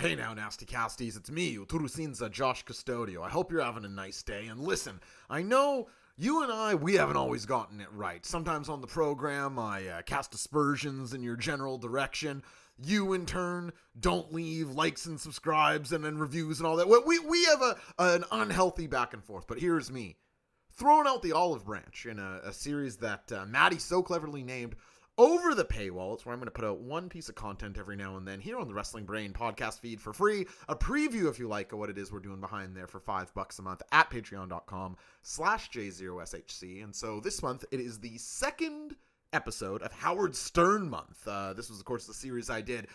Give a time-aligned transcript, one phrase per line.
[0.00, 3.20] Hey now, Nasty Casties, it's me, Uturusinza Josh Custodio.
[3.20, 4.46] I hope you're having a nice day.
[4.46, 8.24] And listen, I know you and I, we haven't always gotten it right.
[8.24, 12.44] Sometimes on the program, I uh, cast aspersions in your general direction.
[12.80, 16.86] You, in turn, don't leave likes and subscribes and then reviews and all that.
[16.86, 20.14] We, we have a, an unhealthy back and forth, but here's me
[20.70, 24.76] throwing out the olive branch in a, a series that uh, Maddie so cleverly named
[25.18, 26.14] over the paywall.
[26.14, 28.40] It's where I'm going to put out one piece of content every now and then
[28.40, 30.46] here on the Wrestling Brain podcast feed for free.
[30.68, 33.34] A preview, if you like, of what it is we're doing behind there for five
[33.34, 36.84] bucks a month at patreon.com slash J0SHC.
[36.84, 38.94] And so this month it is the second
[39.32, 41.26] episode of Howard Stern month.
[41.26, 42.86] Uh, this was, of course, the series I did.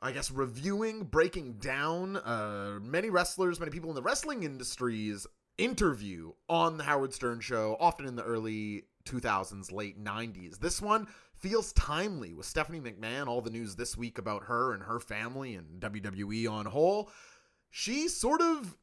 [0.00, 5.26] I guess reviewing, breaking down uh, many wrestlers, many people in the wrestling industry's
[5.58, 10.58] interview on the Howard Stern show, often in the early 2000s, late 90s.
[10.58, 11.06] This one
[11.42, 15.56] feels timely with Stephanie McMahon, all the news this week about her and her family
[15.56, 17.10] and WWE on whole.
[17.70, 18.76] She sort of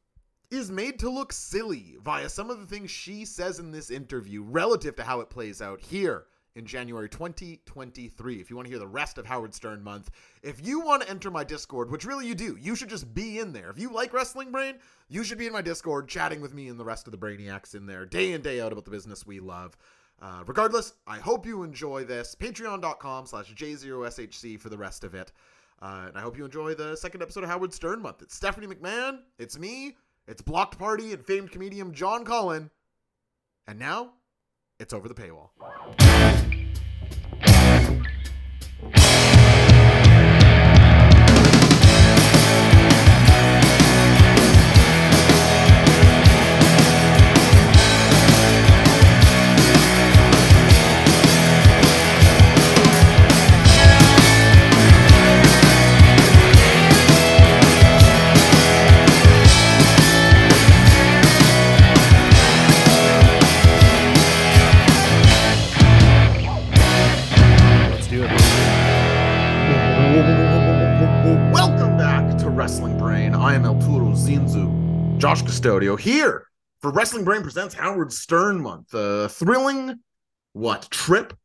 [0.50, 4.42] is made to look silly via some of the things she says in this interview
[4.42, 8.40] relative to how it plays out here in January 2023.
[8.40, 10.10] If you want to hear the rest of Howard Stern month,
[10.42, 13.38] if you want to enter my Discord, which really you do, you should just be
[13.38, 13.70] in there.
[13.70, 14.74] If you like Wrestling Brain,
[15.08, 17.74] you should be in my Discord chatting with me and the rest of the Brainiacs
[17.74, 19.78] in there day in, day out about the business we love.
[20.20, 22.34] Uh, regardless, I hope you enjoy this.
[22.38, 25.32] Patreon.com slash J0SHC for the rest of it.
[25.80, 28.20] Uh, and I hope you enjoy the second episode of Howard Stern Month.
[28.20, 29.96] It's Stephanie McMahon, it's me,
[30.28, 32.70] it's Blocked Party and famed comedian John Cullen.
[33.66, 34.12] And now,
[34.78, 35.50] it's over the paywall.
[75.20, 76.46] Josh Custodio, here
[76.80, 78.94] for Wrestling Brain Presents Howard Stern Month.
[78.94, 80.00] A thrilling,
[80.54, 81.36] what, trip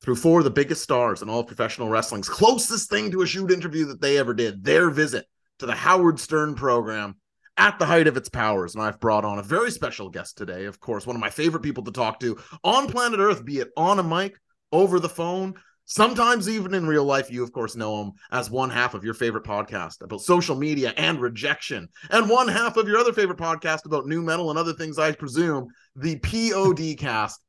[0.00, 3.26] through four of the biggest stars in all of professional wrestling's closest thing to a
[3.26, 5.26] shoot interview that they ever did, their visit
[5.58, 7.16] to the Howard Stern program
[7.56, 8.76] at the height of its powers.
[8.76, 11.64] And I've brought on a very special guest today, of course, one of my favorite
[11.64, 14.38] people to talk to on planet Earth, be it on a mic,
[14.70, 15.54] over the phone,
[15.88, 19.14] Sometimes, even in real life, you, of course, know him as one half of your
[19.14, 23.86] favorite podcast about social media and rejection, and one half of your other favorite podcast
[23.86, 27.40] about nu metal and other things, I presume, the POD cast.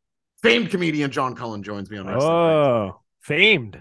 [0.44, 2.32] Famed comedian John Cullen joins me on Wrestling.
[2.32, 3.80] Oh, famed.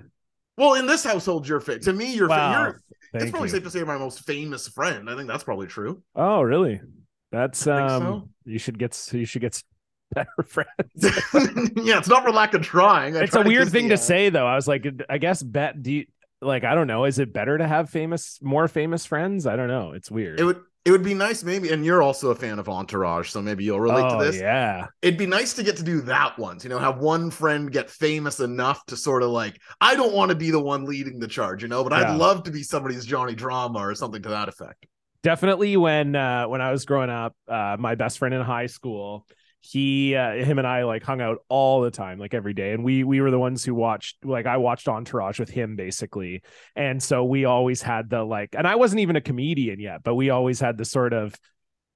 [0.56, 2.62] Well, in this household, you're fa- to me, you're, Wow.
[2.62, 3.55] you're it's probably you.
[3.55, 5.11] safe to say my most famous friend.
[5.11, 6.03] I think that's probably true.
[6.15, 6.81] Oh, really?
[7.31, 8.03] That's um.
[8.03, 8.28] so.
[8.47, 8.99] You should get.
[9.12, 9.62] You should get
[10.15, 10.69] better friends.
[11.77, 13.17] yeah, it's not for lack of trying.
[13.17, 14.47] I it's a weird thing the to say, though.
[14.47, 15.83] I was like, I guess bet.
[15.83, 16.06] Do you,
[16.41, 17.05] like I don't know.
[17.05, 19.47] Is it better to have famous, more famous friends?
[19.47, 19.93] I don't know.
[19.93, 20.39] It's weird.
[20.41, 23.43] It would it would be nice maybe, and you're also a fan of Entourage, so
[23.43, 24.37] maybe you'll relate oh, to this.
[24.41, 24.87] Yeah.
[25.03, 27.91] It'd be nice to get to do that once, you know, have one friend get
[27.91, 31.27] famous enough to sort of like, I don't want to be the one leading the
[31.27, 32.12] charge, you know, but Yeah.
[32.12, 34.87] I'd love to be somebody's Johnny Drama or something to that effect.
[35.22, 39.27] definitely when uh when i was growing up uh my best friend in high school
[39.61, 42.84] he uh, him and i like hung out all the time like every day and
[42.84, 46.43] we we were the ones who watched like i watched entourage with him basically
[46.77, 50.15] and so we always had the like and i wasn't even a comedian yet but
[50.15, 51.34] we always had the sort of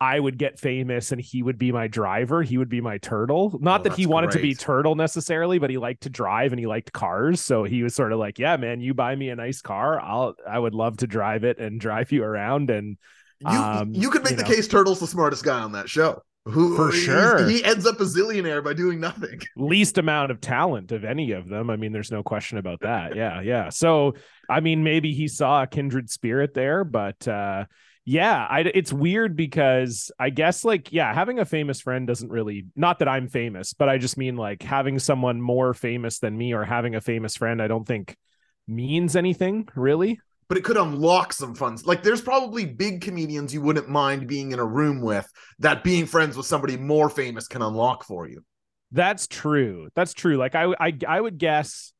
[0.02, 2.42] I would get famous and he would be my driver.
[2.42, 3.58] He would be my turtle.
[3.60, 6.58] Not Oh, that he wanted to be turtle necessarily, but he liked to drive and
[6.58, 7.42] he liked cars.
[7.42, 10.36] So he was sort of like, "Yeah, man, you buy me a nice car, I'll
[10.48, 12.96] I would love to drive it and drive you around." And
[13.40, 16.22] You Um, you could make you the case Turtle's the smartest guy on that show.
[16.46, 17.46] Who For sure.
[17.48, 19.40] He ends up a zillionaire by doing nothing.
[19.56, 21.68] least amount of talent of any of them.
[21.68, 23.14] I mean, there's no question about that.
[23.14, 23.68] Yeah, yeah.
[23.68, 24.14] So,
[24.48, 27.66] I mean, maybe he saw a kindred spirit there, but uh
[28.06, 32.66] yeah, I it's weird because I guess like yeah, having a famous friend doesn't really
[32.74, 36.54] not that I'm famous, but I just mean like having someone more famous than me
[36.54, 38.16] or having a famous friend I don't think
[38.66, 40.18] means anything really.
[40.50, 41.86] But it could unlock some funds.
[41.86, 45.26] Like there's probably big comedians you wouldn't mind being in a room with
[45.60, 48.44] that being friends with somebody more famous can unlock for you.
[48.90, 49.88] That's true.
[49.94, 50.36] That's true.
[50.36, 51.92] Like I I I would guess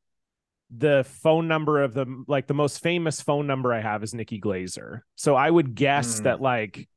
[0.76, 4.40] the phone number of the like the most famous phone number I have is Nikki
[4.40, 5.02] Glazer.
[5.14, 6.24] So I would guess Mm.
[6.24, 6.88] that like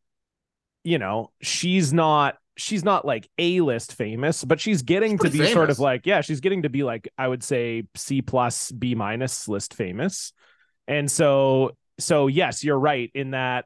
[0.84, 5.38] you know, she's not she's not like A-list famous, but she's getting She's to be
[5.38, 8.72] pretty sort of like yeah, she's getting to be like I would say C plus
[8.72, 10.34] B minus list famous.
[10.88, 13.66] And so so yes, you're right in that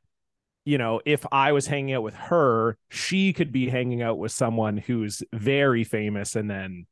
[0.65, 4.33] you know, if I was hanging out with her, she could be hanging out with
[4.33, 6.87] someone who's very famous and then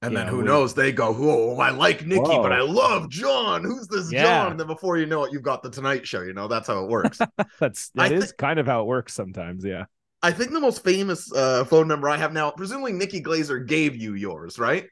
[0.00, 0.74] And then who we- knows?
[0.74, 2.40] They go, "Whoa, I like Nikki, Whoa.
[2.42, 3.64] but I love John.
[3.64, 4.22] Who's this Yeah.
[4.22, 6.22] John?" And then before you know it, you've got the Tonight Show.
[6.22, 7.18] You know that's how it works.
[7.58, 9.86] that's that is kind of how it works sometimes, yeah.
[10.22, 13.96] I think the most famous uh, phone number I have now, presumably Nikki Glazer gave
[13.96, 14.86] you yours, right?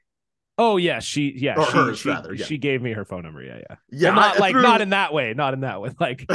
[0.57, 2.45] Oh yeah, she yeah, Or she hers, she, rather, yeah.
[2.45, 3.77] she gave me her phone number, yeah, yeah.
[3.91, 5.91] Yeah, Well, not I- like through- not in that way, not in that way.
[6.01, 6.27] Like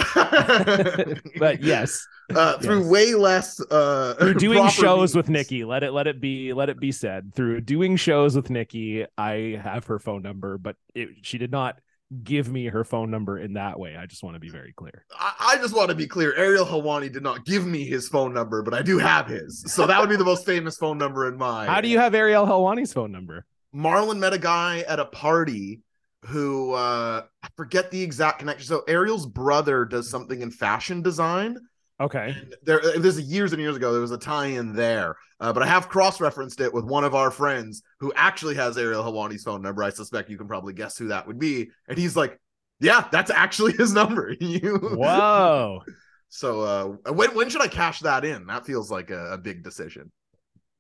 [1.39, 2.05] but yes,
[2.35, 2.89] uh, through yes.
[2.89, 5.29] way less uh, through doing shows with.
[5.29, 7.33] Nikki, let it let it be let it be said.
[7.33, 11.79] Through doing shows with Nikki, I have her phone number, but it, she did not
[12.23, 13.95] give me her phone number in that way.
[13.95, 15.05] I just want to be very clear.
[15.17, 16.33] I, I just want to be clear.
[16.35, 19.63] Ariel Helwani did not give me his phone number, but I do have his.
[19.67, 21.67] So that would be the most famous phone number in my.
[21.67, 23.45] How do you have Ariel Helwani's phone number?
[23.73, 25.81] Marlon met a guy at a party
[26.25, 28.67] who uh I forget the exact connection.
[28.67, 31.57] So Ariel's brother does something in fashion design.
[32.01, 32.35] Okay.
[32.39, 33.91] And there, uh, this is years and years ago.
[33.91, 37.29] There was a tie-in there, uh, but I have cross-referenced it with one of our
[37.29, 39.83] friends who actually has Ariel Helwani's phone number.
[39.83, 42.39] I suspect you can probably guess who that would be, and he's like,
[42.79, 45.81] "Yeah, that's actually his number." you, Whoa.
[46.31, 48.45] So, uh, when when should I cash that in?
[48.45, 50.11] That feels like a, a big decision.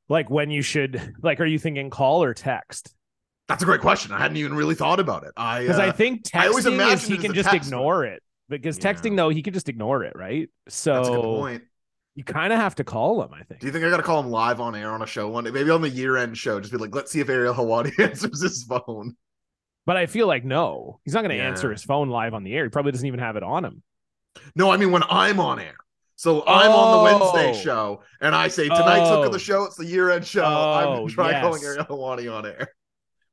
[0.09, 2.93] Like when you should like are you thinking call or text?
[3.47, 4.11] That's a great question.
[4.11, 5.31] I hadn't even really thought about it.
[5.37, 8.21] I Because uh, I think texting I always is he can just text ignore it.
[8.47, 8.91] Because Yeah.
[8.93, 10.49] texting though, he can just ignore it, right?
[10.67, 11.63] So that's a good point.
[12.15, 13.59] you kind of have to call him, I think.
[13.61, 15.43] Do you think I got to call him live on air on a show one
[15.43, 15.51] day?
[15.51, 18.63] Maybe on the year-end show, just be like, "Let's see if Ariel Helwani answers his
[18.63, 19.15] phone."
[19.85, 21.47] But I feel like no, he's not going to Yeah.
[21.47, 22.63] answer his phone live on the air.
[22.65, 23.83] He probably doesn't even have it on him.
[24.55, 25.75] No, I mean when I'm on air.
[26.19, 27.53] So I'm on the Wednesday Oh.
[27.63, 29.27] show, and I say tonight's hook Oh.
[29.27, 29.63] of the show.
[29.63, 30.43] It's the year-end show.
[30.43, 31.41] I'm Oh, gonna try yes.
[31.41, 32.73] calling Ariel Helwani on air.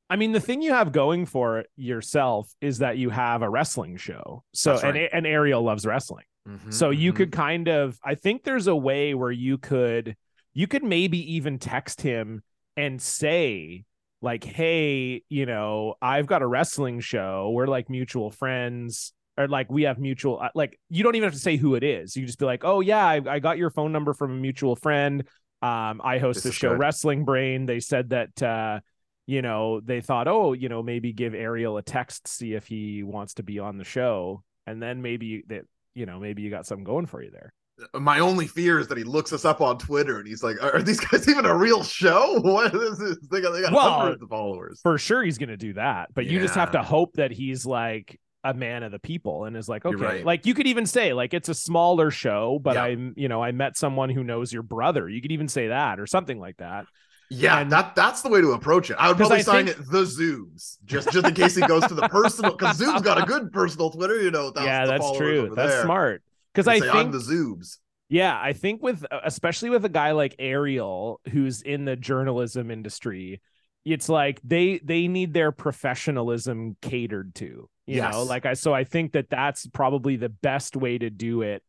[0.09, 3.97] I mean, the thing you have going for yourself is that you have a wrestling
[3.97, 4.44] show.
[4.55, 6.27] So That's and, and Ariel loves wrestling.
[6.71, 7.17] So you Mhm.
[7.17, 10.15] could kind of I think there's a way where you could
[10.55, 12.44] you could maybe even text him
[12.77, 13.85] and say
[14.23, 17.50] like hey, you know, I've got a wrestling show.
[17.50, 21.35] We're like mutual friends or like we have mutual uh, like you don't even have
[21.35, 22.17] to say who it is.
[22.17, 24.77] You just be like, "Oh yeah, I, I got your phone number from a mutual
[24.77, 25.25] friend.
[25.62, 26.79] Um I host the show good.
[26.79, 27.67] Wrestling Brain.
[27.67, 28.81] They said that uh
[29.27, 33.03] you know, they thought, "Oh, you know, maybe give Ariel a text see if he
[33.03, 35.62] wants to be on the show." And then maybe that
[35.94, 37.53] you know, maybe you got something going for you there.
[37.93, 40.81] My only fear is that he looks us up on Twitter and he's like, "Are
[40.83, 42.41] these guys even a real show?
[42.43, 43.19] What is this?
[43.31, 46.09] They got, they got Well, hundreds of followers." For sure he's going to do that,
[46.15, 48.19] but you just have to hope that he's like
[48.50, 50.25] a man of the people and is like, okay, right.
[50.25, 52.84] like you could even say like it's a smaller show, but Yeah.
[52.84, 55.08] I'm, you know, I met someone who knows your brother.
[55.08, 56.87] You could even say that or something like that.
[57.28, 58.96] Yeah, And- that that's the way to approach it.
[59.00, 61.84] I would probably I sign think- it the Zoobs, just just in case he goes
[61.88, 64.52] to the personal because Zoob's got a good personal Twitter, you know.
[64.56, 65.52] yeah, that's true.
[65.54, 65.82] That's there.
[65.84, 66.22] smart.
[66.54, 67.78] Because I say, think the Zoobs.
[68.08, 72.70] Yeah, I think with uh, especially with a guy like Ariel who's in the journalism
[72.70, 73.40] industry,
[73.84, 77.69] it's like they they need their professionalism catered to.
[77.87, 81.43] You know, like I so I think that that's probably the best way to do
[81.43, 81.62] it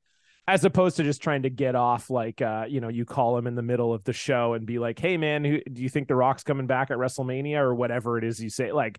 [0.47, 3.47] as opposed to just trying to get off like uh you know you call him
[3.47, 6.07] in the middle of the show and be like hey man who, do you think
[6.07, 8.97] the rock's coming back at wrestlemania or whatever it is you say like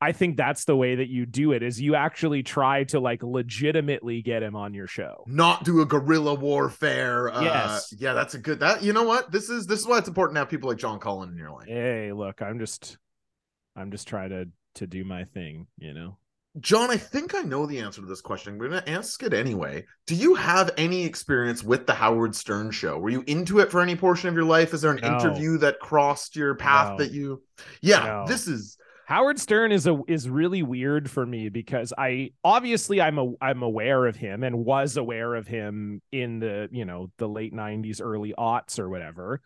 [0.00, 3.22] i think that's the way that you do it is you actually try to like
[3.22, 7.32] legitimately get him on your show Not do a guerrilla warfare.
[7.32, 7.94] Uh, Yes.
[7.96, 8.58] Yeah, that's a good.
[8.60, 9.30] That you know what?
[9.30, 11.50] This is this is why it's important to have people like John Cullen in your
[11.50, 11.66] life.
[11.68, 12.98] hey look i'm just
[13.76, 16.16] i'm just trying to to do my thing you know
[16.60, 18.52] John, I think I know the answer to this question.
[18.52, 19.84] I'm going to ask it anyway.
[20.06, 22.98] Do you have any experience with the Howard Stern show?
[22.98, 24.74] Were you into it for any portion of your life?
[24.74, 25.16] Is there an No.
[25.18, 27.04] interview that crossed your path No.
[27.04, 27.42] that you?
[27.82, 28.24] Yeah, No.
[28.26, 33.16] this is howard stern is a is really weird for me because i obviously i'm
[33.16, 37.26] a i'm aware of him and was aware of him in the you know the
[37.26, 39.40] late 90s early aughts or whatever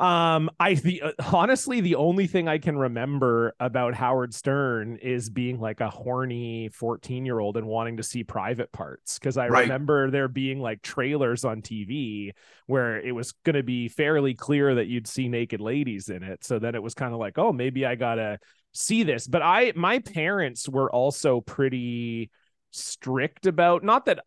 [0.00, 5.28] um i the uh, honestly the only thing i can remember about howard stern is
[5.28, 9.46] being like a horny 14 year old and wanting to see private parts because i
[9.46, 9.64] Right.
[9.64, 12.32] remember there being like trailers on tv
[12.66, 16.44] where it was going to be fairly clear that you'd see naked ladies in it
[16.44, 18.38] so then it was kind of like oh maybe i gotta
[18.72, 22.30] see this but i my parents were also pretty
[22.72, 24.20] strict about not that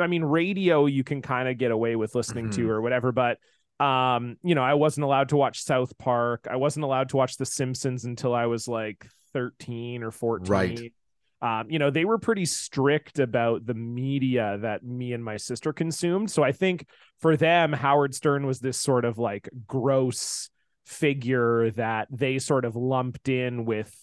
[0.00, 2.50] i mean radio you can kind of get away with listening Mhm.
[2.50, 3.38] to or whatever but
[3.80, 6.46] um you know i wasn't allowed to watch south park.
[6.50, 10.92] I wasn't allowed to watch the simpsons until i was like 13 or 14 Right.
[11.40, 15.72] um you know they were pretty strict about the media that me and my sister
[15.72, 16.30] consumed.
[16.30, 16.86] So i think
[17.20, 20.50] for them howard stern was this sort of like gross
[20.86, 23.94] figure that they sort of lumped in with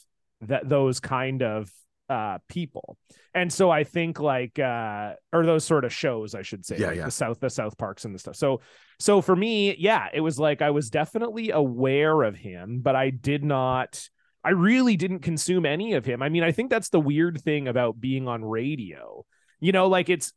[0.41, 1.69] that those kind of
[2.09, 2.97] uh people
[3.33, 6.87] and so i think like uh or those sort of shows i should say Yeah,
[6.87, 7.05] like yeah.
[7.05, 8.61] the south the south parks and the stuff so
[8.99, 13.09] so for me yeah it was like i was definitely aware of him but i
[13.09, 14.09] did not
[14.43, 17.67] i really didn't consume any of him i mean i think that's the weird thing
[17.67, 19.25] about being on radio
[19.59, 20.31] you know like it's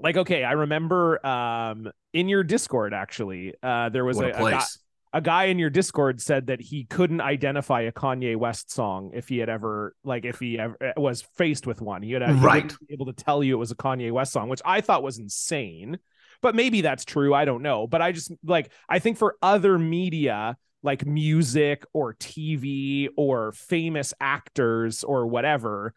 [0.00, 4.34] like okay i remember um in your discord actually uh there was what a, a
[4.34, 4.78] a place.
[5.12, 9.28] A guy in your discord said that he couldn't identify a kanye west song if
[9.28, 12.02] he had ever like if he ever uh, was faced with one.
[12.02, 12.72] He had he Right.
[12.88, 15.18] be able to tell you it was a kanye west song which i thought was
[15.18, 15.98] insane
[16.40, 17.34] but maybe that's true.
[17.34, 17.86] I don't know.
[17.88, 24.14] But i just like i think for other media like music or tv or famous
[24.20, 25.94] actors or whatever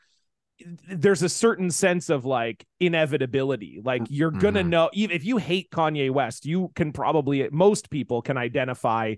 [0.89, 4.69] there's a certain sense of like inevitability like you're gonna Mhm.
[4.69, 9.15] know even if you hate kanye west you can probably most people can identify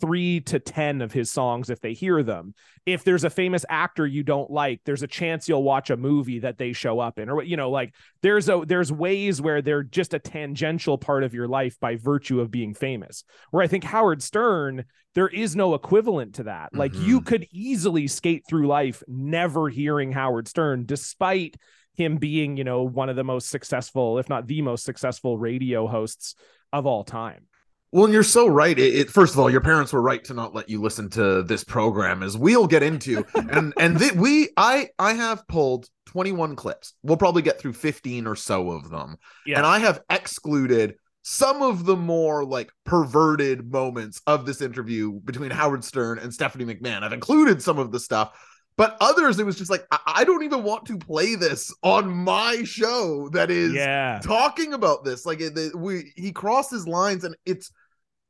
[0.00, 2.54] three to ten of his songs if they hear them.
[2.86, 6.38] If there's a famous actor you don't like there's a chance you'll watch a movie
[6.40, 9.82] that they show up in or you know like there's a there's ways where they're
[9.82, 13.24] just a tangential part of your life by virtue of being famous.
[13.50, 16.68] Where i think howard stern there is no equivalent to that.
[16.74, 17.26] Like you Mhm.
[17.26, 21.56] could easily skate through life never hearing howard stern despite
[21.94, 25.88] him being you know one of the most successful if not the most successful radio
[25.88, 26.36] hosts
[26.72, 27.47] of all time
[27.90, 28.78] Well, and you're so right.
[28.78, 31.42] It, it first of all, your parents were right to not let you listen to
[31.42, 33.24] this program, as we'll get into.
[33.34, 36.94] and and th- we, I, I have pulled 21 clips.
[37.02, 39.16] We'll probably get through 15 or so of them,
[39.46, 39.58] Yeah.
[39.58, 45.50] and I have excluded some of the more like perverted moments of this interview between
[45.50, 47.02] Howard Stern and Stephanie McMahon.
[47.02, 48.38] I've included some of the stuff.
[48.78, 52.08] But others, it was just like I, I don't even want to play this on
[52.08, 53.28] my show.
[53.30, 57.72] That is yeah talking about this like it, the, we he crosses lines and it's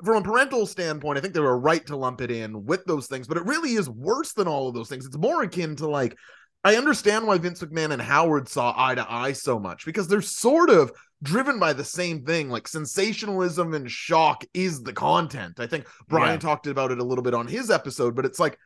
[0.05, 3.07] from a parental standpoint i think they were right to lump it in with those
[3.07, 5.05] things but it really is worse than all of those things.
[5.07, 6.17] It's more akin to like
[6.65, 10.23] i understand why vince mcmahon and howard saw eye to eye so much because they're
[10.23, 15.59] sort of driven by the same thing like sensationalism and shock is the content.
[15.59, 16.39] I think brian Yeah.
[16.39, 18.57] talked about it a little bit on his episode but it's like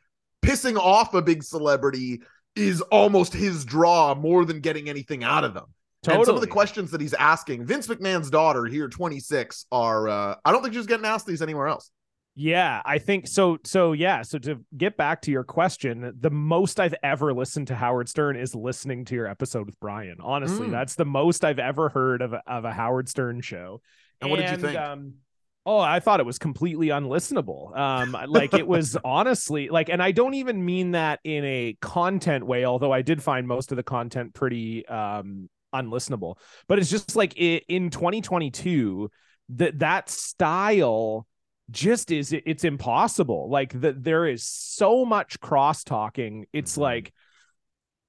[0.43, 2.21] pissing off a big celebrity
[2.55, 5.65] is almost his draw more than getting anything out of them
[6.03, 10.07] totally and some of the questions that he's asking, Vince McMahon's daughter here, 26, are
[10.07, 11.89] uh I don't think she's getting asked these anywhere else.
[12.35, 13.57] Yeah, I think so.
[13.63, 17.75] So yeah, so to get back to your question, the most I've ever listened to
[17.75, 20.17] Howard Stern is listening to your episode with Brian.
[20.19, 20.71] Honestly, Mm.
[20.71, 23.81] that's the most I've ever heard of a, of a Howard Stern show.
[24.19, 24.79] And what did you think?
[24.79, 25.13] Um,
[25.63, 27.77] oh, I thought it was completely unlistenable.
[27.77, 32.47] Um, like it was honestly like, and I don't even mean that in a content
[32.47, 36.35] way, although I did find most of the content pretty um unlistenable.
[36.67, 39.09] But it's just like i in 2022,
[39.49, 41.27] that that style
[41.71, 46.81] just is it- it's impossible like that there is so much cross talking it's Mhm.
[46.81, 47.13] like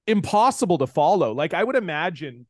[0.06, 2.46] impossible to follow like i would imagine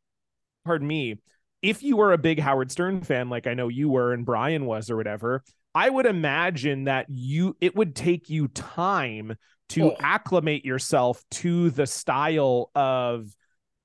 [0.64, 1.16] pardon me
[1.62, 4.64] if you were a big howard stern fan like i know you were and brian
[4.66, 5.44] was or whatever
[5.75, 9.37] i would imagine that you it would take you time
[9.68, 9.97] to Oh.
[10.00, 13.26] acclimate yourself to the style of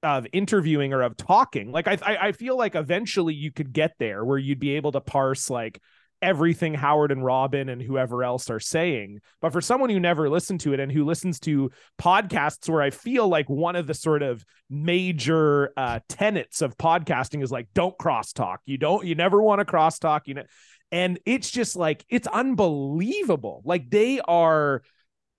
[0.01, 4.23] of interviewing or of talking like I, I feel like eventually you could get there
[4.23, 5.81] where you'd be able to parse like
[6.21, 9.19] everything Howard and Robin and whoever else are saying.
[9.41, 12.89] But for someone who never listened to it and who listens to podcasts where I
[12.89, 17.97] feel like one of the sort of major uh tenets of podcasting is like don't
[17.97, 18.57] crosstalk.
[18.65, 20.43] You don't you never want to crosstalk, you know.
[20.91, 23.61] And it's just like it's unbelievable.
[23.63, 24.81] Like they are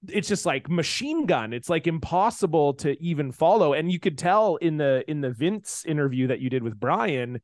[0.09, 1.53] it's just like machine gun.
[1.53, 3.75] It's like impossible to even follow.
[3.75, 7.41] And you could tell in the in the vince interview that you did with brian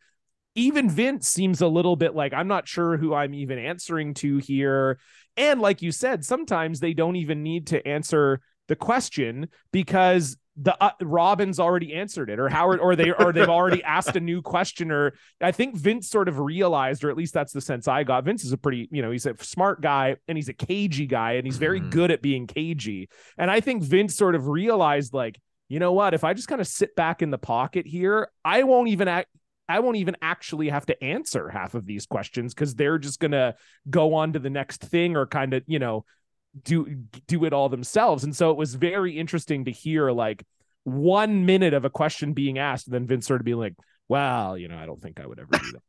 [0.54, 4.38] even vince seems a little bit like i'm not sure who i'm even answering to
[4.38, 4.98] here.
[5.36, 10.76] And like you said sometimes they don't even need to answer the question because the
[10.82, 14.40] uh, Robin's already answered it or Howard or they or they've already asked a new
[14.40, 18.04] question or I think Vince sort of realized or at least that's the sense I
[18.04, 18.25] got.
[18.25, 21.32] Vince is a pretty you know he's a smart guy and he's a cagey guy
[21.32, 21.90] and he's very Mhm.
[21.90, 23.08] good at being cagey.
[23.36, 26.14] And I think Vince sort of realized like you know what?
[26.14, 29.28] If I just kind of sit back in the pocket here I won't even act
[29.68, 33.56] I won't even actually have to answer half of these questions because they're just gonna
[33.90, 36.04] go on to the next thing or kind of you know
[36.62, 40.44] do do it all themselves and so it was very interesting to hear like
[40.84, 43.75] one minute of a question being asked and then vince sort of being like
[44.08, 45.82] well you know i don't think i would ever do that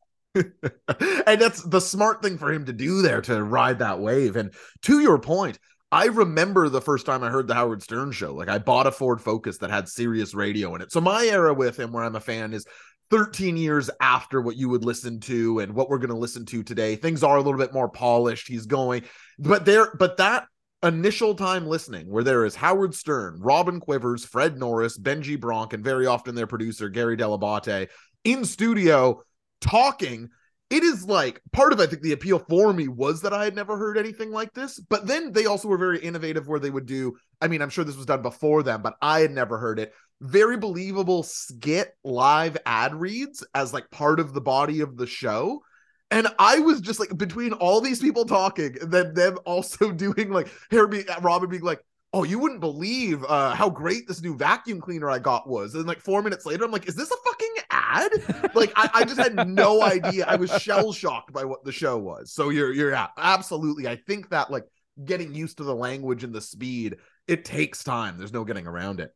[1.28, 4.36] and that's the smart thing for him to do there to ride that wave.
[4.36, 5.60] And to your point,
[5.92, 8.34] I remember the first time I heard the Howard Stern show.
[8.34, 10.92] Like I bought a Ford Focus that had Sirius radio in it.
[10.92, 12.66] So my era with him, where I'm a fan, is
[13.10, 16.62] 13 years after what you would listen to and what we're going to listen to
[16.62, 16.98] today.
[16.98, 18.50] Things are a little bit more polished.
[18.50, 19.04] He's going,
[19.40, 20.46] but there, but that
[20.88, 25.84] initial time listening where there is Howard Stern, Robin Quivers, Fred Norris, Benjy Bronk, and
[25.84, 27.90] very often their producer, Gary Dell'Abate,
[28.24, 29.22] in studio
[29.62, 30.30] talking
[30.70, 33.56] it is like part of I think the appeal for me was that I had
[33.56, 34.80] never heard anything like this.
[34.80, 37.86] But then they also were very innovative where they would do, I mean, I'm sure
[37.86, 39.94] this was done before them, but I had never heard it.
[40.20, 45.62] Very believable skit live ad reads as like part of the body of the show.
[46.10, 50.30] And I was just like between all these people talking, and then them also doing
[50.32, 51.82] like Harry Robin being like,
[52.14, 55.76] oh, you wouldn't believe uh, how great this new vacuum cleaner I got was.
[55.76, 58.56] And like four minutes later, I'm like, is this a fucking ad?
[58.56, 60.26] like I, I just had no idea.
[60.26, 62.32] I was shell shocked by what the show was.
[62.32, 63.88] So you're you're yeah, absolutely.
[63.88, 64.64] I think that like
[65.04, 66.98] getting used to the language and the speed,
[67.28, 68.18] it takes time.
[68.18, 69.14] There's no getting around it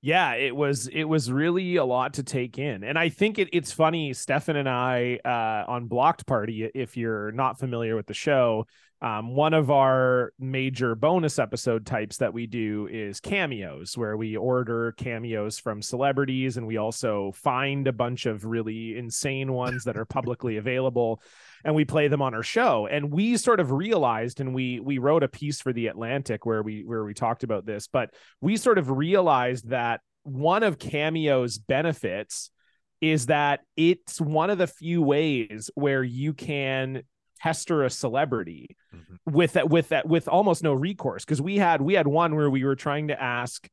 [0.00, 3.48] yeah it was it was really a lot to take in and i think it,
[3.52, 8.14] it's funny stefan and i uh, on blocked party if you're not familiar with the
[8.14, 8.66] show
[9.00, 14.36] um, one of our major bonus episode types that we do is cameos where we
[14.36, 19.96] order cameos from celebrities and we also find a bunch of really insane ones that
[19.96, 21.22] are publicly available
[21.64, 22.86] and we play them on our show.
[22.86, 26.62] And we sort of realized and we we wrote a piece for the atlantic where
[26.62, 28.10] we where we talked about this but
[28.40, 32.50] we sort of realized that one of cameo's benefits
[33.00, 37.02] is that it's one of the few ways where you can
[37.40, 39.14] pester a celebrity mm-hmm.
[39.32, 41.24] with that with that with almost no recourse.
[41.24, 43.68] Because we had we had one where we were trying to ask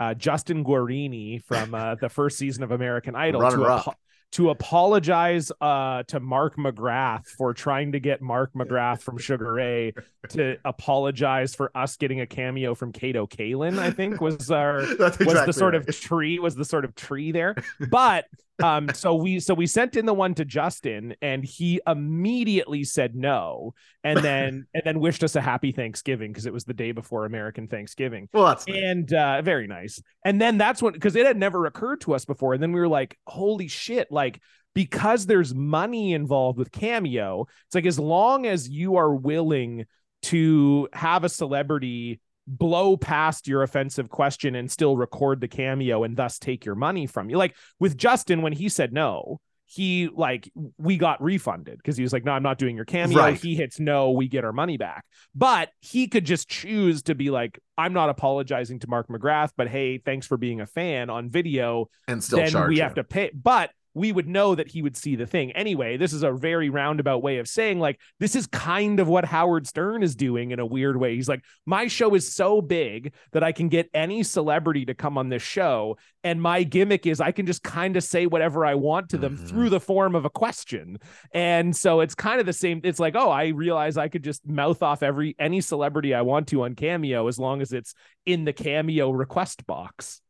[0.00, 3.92] uh, Justin Guarini from uh, the first season of American Idol to,
[4.32, 9.94] to apologize uh, to Mark McGrath for trying to get Mark McGrath from Sugar Ray
[10.30, 15.26] to apologize for us getting a cameo from Kato Kaelin, I think was our exactly
[15.26, 15.88] was the sort right.
[15.88, 17.54] of tree was the sort of tree there.
[17.90, 18.26] But
[18.62, 23.14] um so we so we sent in the one to Justin and he immediately said
[23.14, 23.74] no
[24.04, 27.24] and then and then wished us a happy Thanksgiving because it was the day before
[27.24, 28.28] American Thanksgiving.
[28.32, 28.82] Well, that's nice.
[28.82, 30.02] and uh very nice.
[30.24, 32.80] And then that's when because it had never occurred to us before and then we
[32.80, 34.40] were like holy shit like
[34.74, 39.86] because there's money involved with Cameo it's like as long as you are willing
[40.22, 46.16] to have a celebrity blow past your offensive question and still record the cameo and
[46.16, 47.36] thus take your money from you.
[47.36, 52.12] Like with Justin, when he said no, he like we got refunded because he was
[52.12, 53.18] like, No, I'm not doing your cameo.
[53.18, 53.38] Right.
[53.38, 55.04] He hits no, we get our money back.
[55.34, 59.68] But he could just choose to be like, I'm not apologizing to Mark McGrath, but
[59.68, 61.90] hey, thanks for being a fan on video.
[62.08, 62.82] And still then we you.
[62.82, 63.30] have to pay.
[63.34, 65.52] But we would know that he would see the thing.
[65.52, 69.24] Anyway, this is a very roundabout way of saying, like, this is kind of what
[69.24, 71.14] Howard Stern is doing in a weird way.
[71.14, 75.18] He's like, my show is so big that I can get any celebrity to come
[75.18, 75.98] on this show.
[76.24, 79.36] And my gimmick is I can just kind of say whatever I want to them
[79.36, 79.46] mm-hmm.
[79.46, 80.98] through the form of a question.
[81.32, 82.80] And so it's kind of the same.
[82.84, 86.48] It's like, oh, I realize I could just mouth off every any celebrity I want
[86.48, 87.94] to on Cameo as long as it's
[88.26, 90.20] in the Cameo request box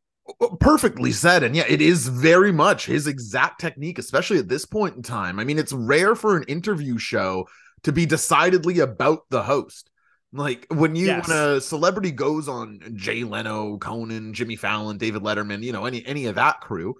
[0.59, 4.95] perfectly said and yeah it is very much his exact technique especially at this point
[4.95, 5.39] in time.
[5.39, 7.47] I mean it's rare for an interview show
[7.83, 9.89] to be decidedly about the host.
[10.31, 11.27] Like when you yes.
[11.27, 16.05] when a celebrity goes on jay leno conan jimmy fallon david letterman you know any
[16.05, 16.93] any of that crew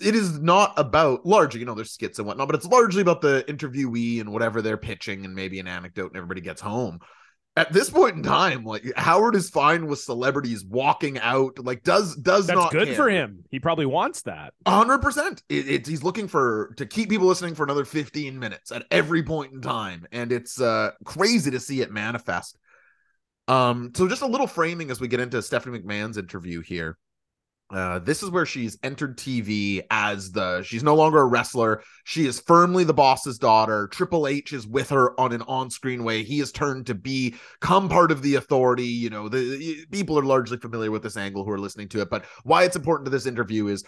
[0.00, 3.20] it is not about largely you know there's skits and whatnot but it's largely about
[3.20, 6.98] the interviewee and whatever they're pitching and maybe an anecdote and everybody gets home
[7.56, 11.58] at this point in time, like Howard is fine with celebrities walking out.
[11.58, 12.96] Like, does does that's not good care.
[12.96, 13.44] for him.
[13.50, 14.54] He probably wants that.
[14.66, 15.42] hundred percent.
[15.48, 19.52] It's he's looking for to keep people listening for another fifteen minutes at every point
[19.52, 22.58] in time, and it's uh crazy to see it manifest.
[23.48, 26.96] Um, so just a little framing as we get into Stephanie McMahon's interview here.
[27.72, 31.82] Uh, this is where she's entered TV as the she's no longer a wrestler.
[32.04, 33.88] She is firmly the boss's daughter.
[33.88, 36.22] Triple H is with her on an on-screen way.
[36.22, 38.84] He has turned to become part of the authority.
[38.84, 42.10] You know, the people are largely familiar with this angle who are listening to it.
[42.10, 43.84] But why it's important to this interview is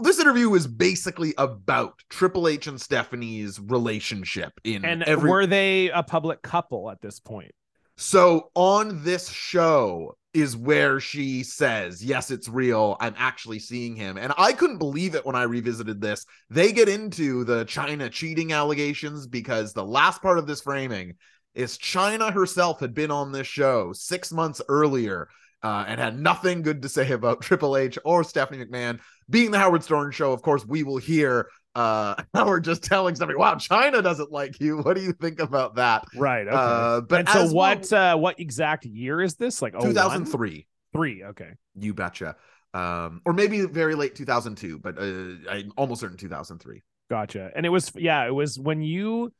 [0.00, 5.30] this interview is basically about Triple H and Stephanie's relationship in and every...
[5.30, 7.52] were they a public couple at this point?
[7.96, 12.96] So on this show, is where she says, Yes, it's real.
[13.00, 14.16] I'm actually seeing him.
[14.16, 16.24] And I couldn't believe it when I revisited this.
[16.50, 21.14] They get into the Chyna cheating allegations because the last part of this framing
[21.54, 25.28] is Chyna herself had been on this show six months earlier
[25.62, 29.00] uh, and had nothing good to say about Triple H or Stephanie McMahon.
[29.28, 33.38] Being the Howard Stern show, of course, we will hear uh we're just telling somebody,
[33.38, 36.04] "Wow, Chyna doesn't like you." What do you think about that?
[36.16, 36.46] Right.
[36.46, 36.56] Okay.
[36.56, 37.92] Uh, but and so what?
[37.92, 39.62] Uh, what exact year is this?
[39.62, 40.66] Like 2003.
[40.92, 41.24] Three.
[41.24, 41.52] Okay.
[41.74, 42.36] You betcha.
[42.74, 46.82] Um, or maybe very late 2002, but uh, I'm almost certain 2003.
[47.10, 47.50] Gotcha.
[47.54, 49.32] And it was yeah, it was when you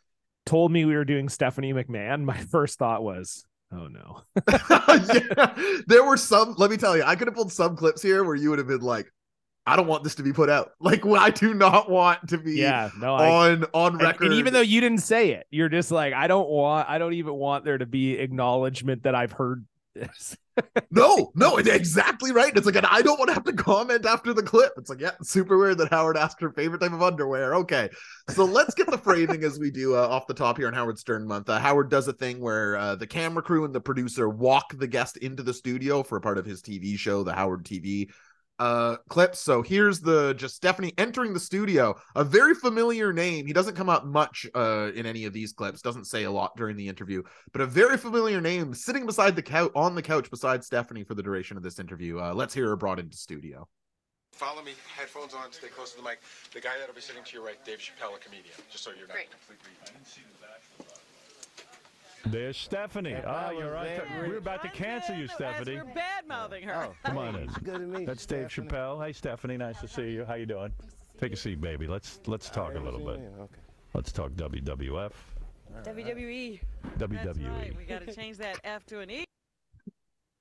[0.44, 2.22] told me we were doing Stephanie McMahon.
[2.24, 4.20] My first thought was, Oh no.
[5.14, 6.54] yeah, there were some.
[6.58, 8.68] Let me tell you, I could have pulled some clips here where you would have
[8.68, 9.10] been like,
[9.66, 10.72] "I don't want this to be put out.
[10.80, 14.34] Like, I do not want to be Yeah, no, I on on and, record." and
[14.34, 17.34] even though you didn't say it, you're just like, I don't want I don't even
[17.34, 20.36] want there to be acknowledgement that I've heard this.
[20.90, 22.54] no, no, exactly right.
[22.56, 24.72] It's like, and I don't want to have to comment after the clip.
[24.76, 27.54] It's like, yeah, super weird that Howard asked her favorite type of underwear.
[27.56, 27.88] Okay,
[28.30, 30.98] so let's get the framing as we do uh, off the top here on Howard
[30.98, 31.48] Stern month.
[31.48, 34.86] Uh, Howard does a thing where uh, the camera crew and the producer walk the
[34.86, 38.10] guest into the studio for a part of his TV show, the Howard TV
[38.58, 39.40] uh clips.
[39.40, 43.46] So here's the just Stephanie entering the studio, a very familiar name.
[43.46, 46.56] He doesn't come up much uh in any of these clips, doesn't say a lot
[46.56, 50.30] during the interview, but a very familiar name sitting beside the couch on the couch
[50.30, 52.18] beside Stephanie for the duration of this interview.
[52.18, 53.68] Uh let's hear her brought into studio.
[54.32, 56.20] Follow me, headphones on, stay close to the mic.
[56.54, 59.06] The guy that'll be sitting to your right, Dave Chappelle, a comedian, just so you're
[59.06, 59.28] not Great.
[59.30, 59.68] completely.
[62.26, 63.16] There's Stephanie.
[63.26, 63.84] Ah, that you're was on.
[64.08, 65.76] very we were about to cancel you, Stephanie.
[65.76, 66.88] We're bad mouthing her.
[66.90, 67.42] Oh, Come on in.
[67.44, 68.68] it's good to meet That's you, Dave Stephanie.
[68.68, 69.04] Chappelle.
[69.06, 69.56] Hey, Stephanie.
[69.56, 70.24] Nice to see you.
[70.24, 70.72] How you doing?
[71.20, 71.86] Take a seat, baby.
[71.86, 73.20] Let's let's talk a little bit.
[73.40, 73.54] Okay.
[73.94, 75.12] Let's talk WWF,
[75.84, 76.60] WWE.
[76.96, 77.48] That's WWE.
[77.50, 77.76] right.
[77.76, 79.24] We got to change that F to an E.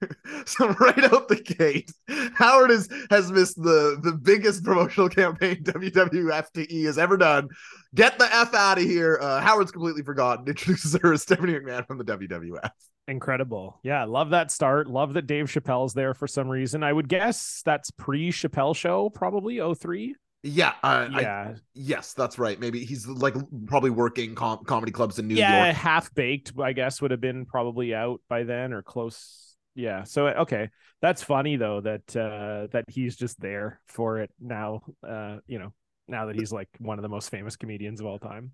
[0.46, 1.92] so right out the gate,
[2.36, 7.50] Howard is, has missed the the biggest promotional campaign WWFTE has ever done.
[7.94, 9.20] Get the F out of here.
[9.22, 10.48] Uh, Howard's completely forgotten.
[10.48, 12.70] Introduces her as Stephanie McMahon from the WWF.
[13.08, 13.80] Incredible.
[13.84, 14.88] Yeah, love that start.
[14.88, 16.84] Love that Dave Chappelle's there for some reason.
[16.84, 20.16] I would guess that's pre Chappelle show, probably 03.
[20.44, 21.54] Yeah, uh, I- Yeah.
[21.74, 22.60] yes, that's right.
[22.60, 23.36] Maybe he's like
[23.68, 25.68] probably working com- comedy clubs in New yeah, York.
[25.68, 29.51] Yeah, half baked, I guess, would have been probably out by then or close.
[29.76, 30.04] Yeah.
[30.04, 30.70] So okay.
[31.02, 34.82] That's funny though that uh that he's just there for it now.
[35.08, 35.74] Uh, you know,
[36.08, 38.52] now that he's like one of the most famous comedians of all time.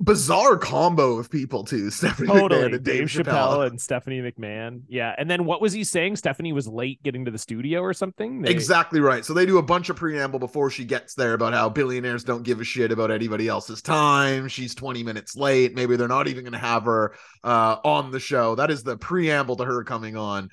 [0.00, 1.90] Bizarre combo of people too.
[1.92, 2.62] Stephanie Totally.
[2.62, 3.66] McMahon and Dave, Dave, Chappelle.
[3.68, 4.82] and Stephanie McMahon.
[4.88, 5.14] Yeah.
[5.16, 6.16] And then what was he saying?
[6.16, 8.42] Stephanie was late getting to the studio or something?
[8.42, 9.24] They- Exactly right.
[9.24, 12.42] So they do a bunch of preamble before she gets there about how billionaires don't
[12.42, 14.48] give a shit about anybody else's time.
[14.48, 15.74] She's 20 minutes late.
[15.74, 17.14] Maybe they're not even going to have her
[17.44, 18.56] uh, on the show.
[18.56, 20.48] That is the preamble to her coming on.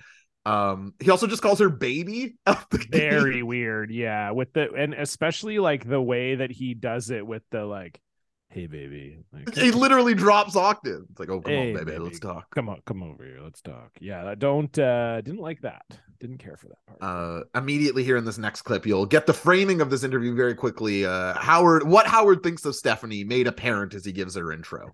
[0.45, 2.37] Um, he also just calls her baby.
[2.89, 7.43] very weird yeah with the and especially like the way that he does it with
[7.51, 7.99] the like
[8.49, 11.01] hey baby like, He literally drops octave.
[11.11, 12.03] It's like, oh come Hey, on, baby, baby.
[12.03, 12.49] let's talk.
[12.53, 15.83] come on come over here let's talk yeah I don't uh didn't like that
[16.19, 19.33] didn't care for that part uh immediately here in this next clip you'll get the
[19.33, 23.93] framing of this interview very quickly uh howard what howard thinks of stephanie made apparent
[23.93, 24.93] as he gives her intro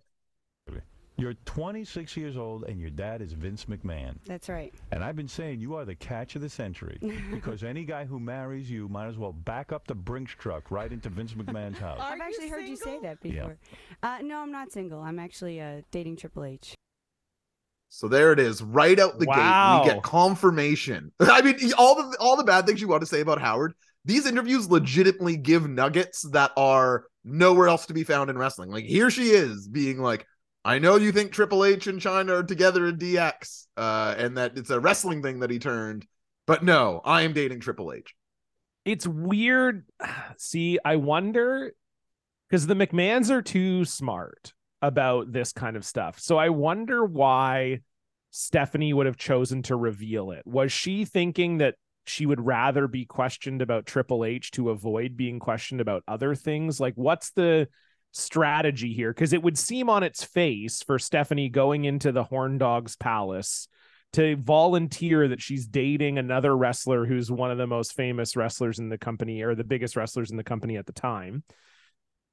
[1.18, 4.16] You're 26 years old and your dad is Vince McMahon.
[4.26, 4.74] That's right.
[4.92, 6.98] And I've been saying you are the catch of the century
[7.32, 10.92] because any guy who marries you might as well back up the Brinks truck right
[10.92, 12.00] into Vince McMahon's house.
[12.02, 13.02] I've you actually heard you say single?
[13.04, 13.32] that Yeah.
[13.32, 13.58] before.
[14.04, 15.00] Uh, no, I'm not single.
[15.00, 16.76] I'm actually uh, dating Triple H.
[17.88, 19.84] so there it is right out the gate Wow.
[19.84, 23.22] we get confirmation i mean all the all the bad things you want to say
[23.22, 23.74] about howard
[24.04, 28.84] these interviews legitimately give nuggets that are nowhere else to be found in wrestling like
[28.86, 30.26] here she is being like
[30.66, 34.58] I know you think Triple H and Chyna are together in DX, uh, and that
[34.58, 36.08] it's a wrestling thing that he turned,
[36.48, 38.16] but no, I am dating Triple H.
[38.84, 39.86] it's weird.
[40.38, 41.72] See i wonder
[42.50, 46.20] because the mcmahons are too smart about this kind of stuff.
[46.20, 47.82] So i wonder why
[48.32, 50.46] stephanie would have chosen to reveal it.
[50.46, 51.76] Was she thinking that
[52.08, 56.80] she would rather be questioned about triple h to avoid being questioned about other things?
[56.80, 57.68] Like what's the
[58.16, 62.58] strategy here because it would seem on its face for stephanie going into the horn
[62.58, 63.68] dogs palace
[64.16, 68.88] to volunteer that she's dating another wrestler who's one of the most famous wrestlers in
[68.88, 71.44] the company or the biggest wrestlers in the company at the time.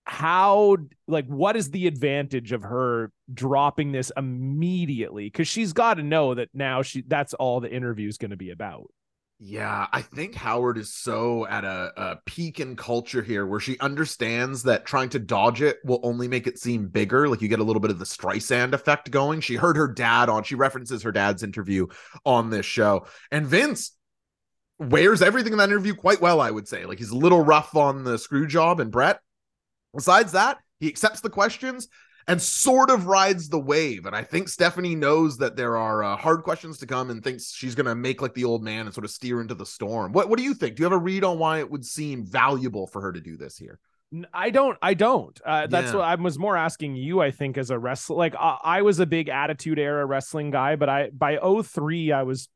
[0.05, 0.77] How
[1.09, 5.27] like what is the advantage of her dropping this immediately?
[5.27, 8.37] Because she's got to know that now she that's all the interview is going to
[8.37, 8.89] be about
[9.45, 13.77] Yeah, I think Howard is so at a, a peak in culture here where she
[13.81, 17.29] understands that trying to dodge it will only make it seem bigger.
[17.29, 19.41] Like you get a little bit of the Streisand effect going.
[19.41, 21.89] She heard her dad on, she references her dad's interview
[22.25, 23.07] on this show.
[23.33, 23.97] And Vince
[24.79, 26.87] wears everything in that interview quite well, I would say.
[26.87, 29.19] Like he's a little rough on the screw job and Brett.
[29.93, 31.89] Besides that, he accepts the questions
[32.29, 34.07] and sort of rides the wave.
[34.07, 37.53] And I think Stephanie knows that there are uh, hard questions to come and thinks
[37.53, 40.13] she's going to make like the old man and sort of steer into the storm.
[40.13, 40.77] What What do you think?
[40.77, 43.37] Do you have a read on why it would seem valuable for her to do
[43.37, 43.79] this here?
[44.35, 44.77] I don't.
[44.83, 45.41] I don't.
[45.45, 45.99] Uh, that's Yeah.
[46.01, 47.21] what I was more asking you.
[47.21, 50.77] I think as a wrestler, like I, I was a big Attitude Era wrestling guy,
[50.77, 52.49] but I by 03, I was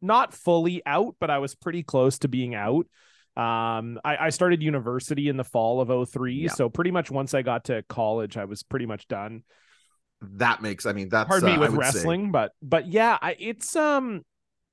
[0.00, 2.86] not fully out, but I was pretty close to being out.
[3.36, 6.50] Um, I, I started university in the fall of 03, Yeah.
[6.50, 9.42] so pretty much once I got to college, I was pretty much done.
[10.20, 10.84] that makes.
[10.86, 13.36] I mean, that's pardon uh, me I with would say- wrestling, but but yeah, I,
[13.38, 14.22] it's um.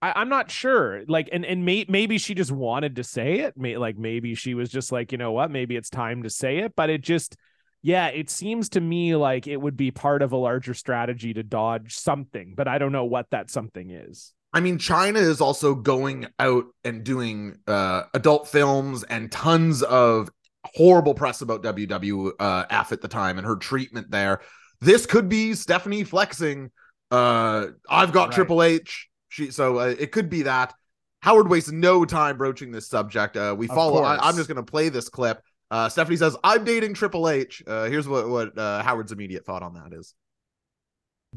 [0.02, 1.04] I, I'm not sure.
[1.10, 3.58] Like, and and may, maybe she just wanted to say it.
[3.58, 6.60] May, like maybe she was just like, you know what, maybe it's time to say
[6.60, 6.74] it.
[6.74, 7.36] But it just,
[7.82, 11.44] yeah, it seems to me like it would be part of a larger strategy to
[11.44, 12.54] dodge something.
[12.56, 14.34] But I don't know what that something is.
[14.52, 20.30] I mean, Chyna is also going out and doing uh, adult films and tons of
[20.64, 24.42] horrible press about WWF at the time and her treatment there.
[24.82, 26.72] This could be Stephanie flexing.
[27.12, 28.36] Uh, I've got Right.
[28.36, 29.08] Triple H.
[29.30, 30.74] She so uh, it could be that.
[31.22, 33.36] Howard wastes no time broaching this subject.
[33.36, 34.04] Uh, we Of follow.
[34.04, 34.18] I.
[34.18, 35.42] I'm just going to play this clip.
[35.70, 39.62] Uh, Stephanie says, "I'm dating Triple H." Uh, here's what what uh, Howard's immediate thought
[39.62, 40.16] on that is.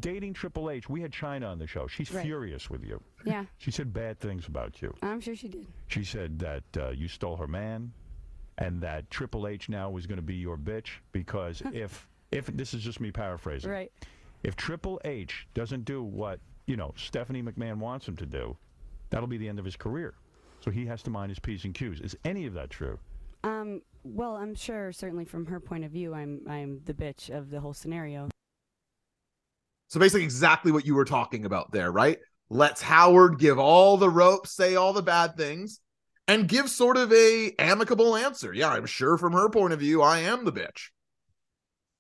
[0.00, 1.86] Dating Triple H, we had Chyna on the show.
[1.86, 2.24] She's Right.
[2.24, 3.00] furious with you.
[3.24, 4.94] Yeah, She said bad things about you.
[5.02, 5.66] I'm sure she did.
[5.88, 7.92] She said that uh, you stole her man,
[8.58, 12.72] and that Triple H now was going to be your bitch because if if this
[12.72, 13.92] is just me paraphrasing, Right.
[14.42, 18.56] if Triple H doesn't do what you know Stephanie McMahon wants him to do,
[19.10, 20.14] that'll be the end of his career.
[20.60, 22.00] So he has to mind his p's and q's.
[22.00, 22.98] Is any of that true?
[23.44, 23.82] Um.
[24.04, 27.60] Well, I'm sure certainly from her point of view, I'm I'm the bitch of the
[27.60, 28.28] whole scenario.
[29.92, 32.18] So basically, exactly what you were talking about there, right?
[32.48, 35.80] Let's Howard give all the ropes, say all the bad things,
[36.26, 38.54] and give sort of a amicable answer.
[38.54, 40.88] Yeah, I'm sure from her point of view, I am the bitch.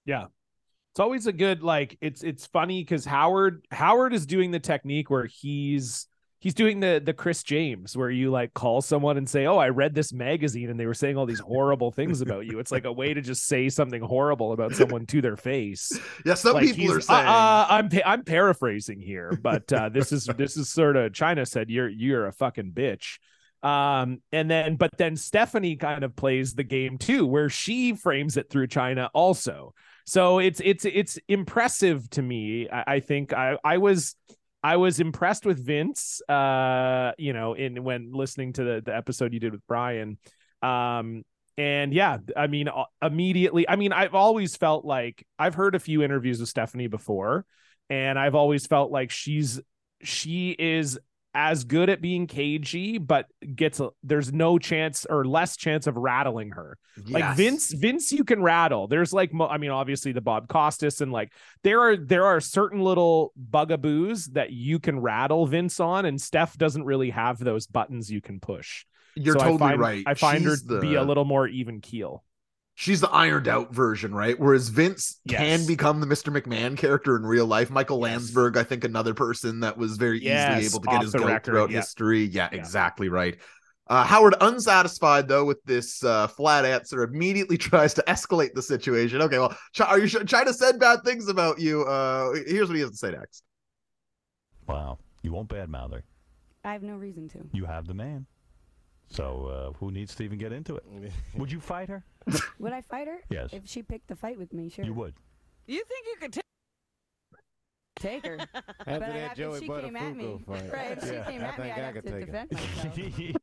[0.06, 0.28] Yeah.
[0.92, 5.10] It's always a good like it's it's funny because Howard Howard is doing the technique
[5.10, 6.06] where he's
[6.42, 9.68] he's doing the the Chris James where you like call someone and say, "Oh, I
[9.68, 12.84] read this magazine and they were saying all these horrible things about you." It's like
[12.84, 15.90] a way to just say something horrible about someone to their face.
[16.24, 17.26] Yeah, some like people are saying.
[17.26, 21.46] uh, uh, I'm I'm paraphrasing here, but uh, this is this is sort of Chyna
[21.48, 23.18] said you're you're a fucking bitch.
[23.62, 28.36] Um, and then but then Stephanie kind of plays the game too, where she frames
[28.36, 29.74] it through Chyna also.
[30.06, 32.68] So it's it's it's impressive to me.
[32.68, 34.16] I, I think I I was
[34.62, 36.22] I was impressed with Vince.
[36.28, 40.18] Uh, you know, in when listening to the the episode you did with Brian.
[40.62, 41.24] Um,
[41.58, 42.68] and yeah, I mean,
[43.02, 47.44] immediately, I mean, I've always felt like I've heard a few interviews with Stephanie before,
[47.90, 49.60] and I've always felt like she's
[50.02, 50.98] she is
[51.34, 55.96] as good at being cagey, but gets a, there's no chance or less chance of
[55.96, 56.76] rattling her.
[57.08, 57.36] Like.
[57.36, 58.86] Vince, Vince, you can rattle.
[58.86, 62.80] There's like, I mean, obviously the Bob Costas and like there are there are certain
[62.80, 68.10] little bugaboos that you can rattle Vince on, and Steph doesn't really have those buttons
[68.10, 68.84] you can push.
[69.14, 70.04] You're So totally I find, right.
[70.06, 72.24] I find She's her to be a little more even keel.
[72.74, 74.38] She's the ironed out version, right?
[74.38, 76.34] Whereas Vince can become the Mr.
[76.34, 77.70] McMahon character in real life.
[77.70, 78.02] Michael Yes.
[78.12, 81.44] Landsberg, I think, another person that was very easily able to get his the goat
[81.44, 81.76] throughout yeah.
[81.76, 82.24] history.
[82.24, 82.58] Yeah, Yeah.
[82.58, 83.36] exactly right.
[83.88, 89.20] Uh, Howard, unsatisfied though with this uh, flat answer, immediately tries to escalate the situation.
[89.20, 91.82] Okay, well, Ch- are you sure Chyna said bad things about you?
[91.82, 93.42] Uh, here's what he has to say next.
[94.66, 96.04] Wow, you won't badmouth her.
[96.64, 97.40] I have no reason to.
[97.52, 98.24] You have the man.
[99.12, 100.84] So uh, who needs to even get into it?
[101.36, 102.02] Would you fight her?
[102.58, 103.18] Would I fight her?
[103.30, 103.50] Yes.
[103.52, 104.84] If she picked the fight with me, sure.
[104.84, 105.14] You would.
[105.66, 106.42] You think you could take
[107.96, 108.38] Take her.
[108.54, 110.72] After but I that have, Joey if she came at me, Buttafuoco fight.
[110.72, 110.98] right?
[110.98, 112.26] If she Yeah, came I at me, think I'd I have could to take her.
[112.26, 113.36] defend myself.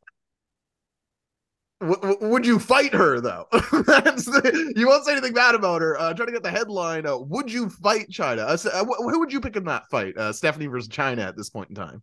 [1.81, 3.45] W- w- would you fight her though?
[3.53, 5.97] That's the, you won't say anything bad about her.
[5.97, 7.05] Uh, trying to get the headline.
[7.05, 8.39] Uh, would you fight Chyna?
[8.39, 10.17] Uh, so, uh, wh- who would you pick in that fight?
[10.17, 12.01] Uh, Stephanie versus Chyna at this point in time.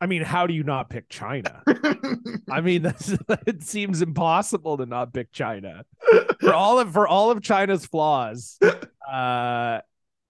[0.00, 1.62] I mean, how do you not pick Chyna?
[2.50, 3.14] I mean, that's,
[3.46, 5.82] it seems impossible to not pick Chyna
[6.40, 8.58] for all of for all of Chyna's flaws.
[9.08, 9.80] Uh,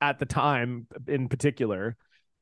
[0.03, 1.97] at the time, in particular,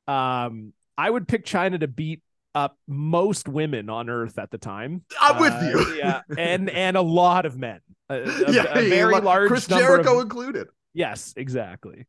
[0.08, 2.22] um, I would pick Chyna to beat
[2.56, 5.04] up most women on Earth at the time.
[5.20, 5.94] I'm with Uh, you.
[5.96, 7.78] yeah, and and a lot of men.
[8.10, 10.66] A, a- yeah, a very yeah, large Chris Jericho of- included.
[10.92, 12.04] yes, exactly.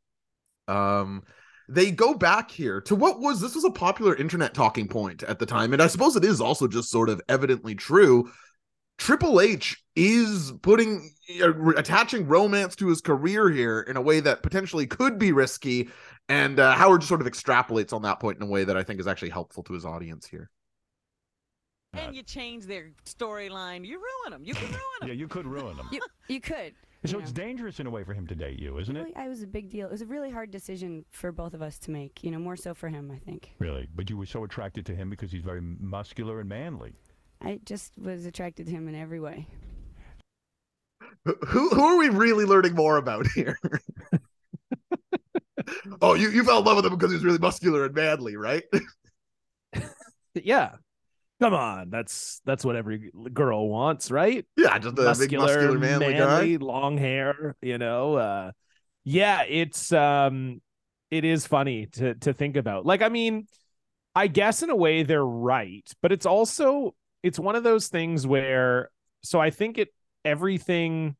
[0.68, 1.22] Um,
[1.68, 5.40] they go back here to what was this was a popular internet talking point at
[5.40, 8.32] the time, and I suppose it is also just sort of evidently true.
[8.98, 14.42] Triple H is putting uh, attaching romance to his career here in a way that
[14.44, 15.90] potentially could be risky,
[16.30, 18.84] and uh, Howard just sort of extrapolates on that point in a way that I
[18.84, 20.50] think is actually helpful to his audience here.
[21.94, 24.44] and you change their storyline, you ruin them.
[24.44, 25.10] You can ruin them.
[25.10, 25.88] Yeah, you could ruin them.
[25.92, 26.74] You you could.
[27.08, 29.00] So you it's dangerous in a way for him to date you, isn't it?
[29.00, 29.88] Really, I was a big deal.
[29.88, 32.24] It was a really hard decision for both of us to make.
[32.24, 33.52] You know, more so for him, I think.
[33.60, 33.88] Really?
[33.96, 36.94] But you were so attracted to him because he's very muscular and manly.
[37.42, 39.48] I just was attracted to him in every way.
[41.26, 43.58] Who who are we really learning more about here?
[46.02, 48.36] oh, you you fell in love with him because he was really muscular and manly,
[48.36, 48.64] right?
[50.44, 50.76] Yeah.
[51.42, 54.46] Come on, that's that's what every girl wants, right?
[54.56, 56.58] yeah, just a big muscular manly, guy.
[56.60, 58.16] long hair, you know.
[58.16, 58.52] Uh
[59.04, 60.62] yeah, it's um
[61.12, 62.86] it is funny to to think about.
[62.86, 63.48] Like I mean,
[64.16, 68.26] I guess in a way they're right, but it's also it's one of those things
[68.26, 68.90] where
[69.22, 69.90] so I think it
[70.24, 71.16] everything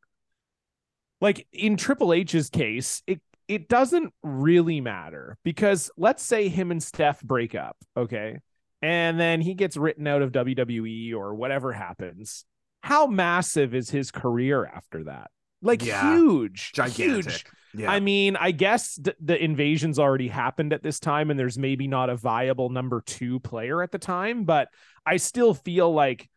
[1.20, 6.82] like in Triple H's case, it it doesn't really matter because let's say him and
[6.82, 8.40] Steph break up, okay?
[8.86, 12.46] And then he gets written out of WWE or whatever happens.
[12.82, 15.32] How massive is his career after that?
[15.64, 16.16] Like Yeah.
[16.16, 17.26] huge, Gigantic.
[17.26, 17.46] huge.
[17.74, 17.92] Yeah.
[17.92, 21.88] I mean, I guess th- the invasion's already happened at this time, and there's maybe
[21.88, 24.70] not a viable number two player at the time, but
[25.04, 26.30] I still feel like,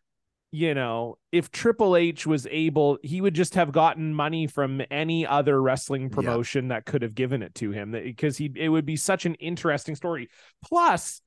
[0.51, 5.27] you know, if Triple H was able, he would just have gotten money from any
[5.27, 8.97] other wrestling promotion that could have given it to him because he it would be
[8.97, 10.31] such an interesting story.
[10.65, 11.21] Plus,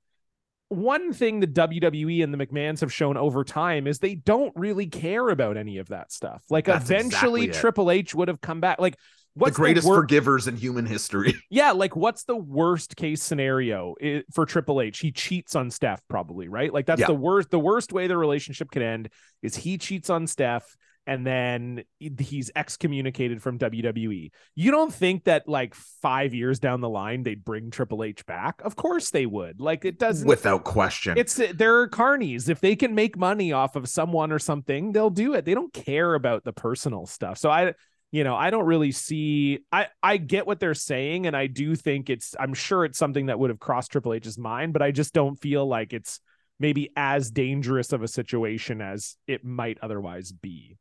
[0.71, 4.87] one thing the WWE and the McMahons have shown over time is they don't really
[4.87, 6.43] care about any of that stuff.
[6.49, 7.59] Like That's eventually exactly.
[7.59, 8.79] Triple H would have come back.
[8.79, 8.95] Like
[9.33, 11.33] what's the greatest wor- forgivers in human history.
[11.49, 13.95] yeah, like what's the worst case scenario
[14.33, 14.99] for Triple H?
[14.99, 16.73] He cheats on Steph, probably, right?
[16.73, 17.07] Like that's Yeah.
[17.07, 17.49] the worst.
[17.51, 19.09] The worst way the relationship could end
[19.41, 20.77] is he cheats on Steph,
[21.07, 24.31] and then he's excommunicated from WWE.
[24.55, 28.61] You don't think that like five years down the line they'd bring Triple H back?
[28.63, 29.59] Of course they would.
[29.59, 30.27] Like it doesn't.
[30.27, 31.17] Without question.
[31.17, 32.49] it's there are carnies.
[32.49, 35.45] If they can make money off of someone or something, they'll do it.
[35.45, 37.37] They don't care about the personal stuff.
[37.37, 37.73] So I
[38.11, 41.75] you know, I don't really see I I get what they're saying and I do
[41.75, 44.91] think it's I'm sure it's something that would have crossed Triple H's mind, but I
[44.91, 46.19] just don't feel like it's
[46.59, 50.77] maybe as dangerous of a situation as it might otherwise be.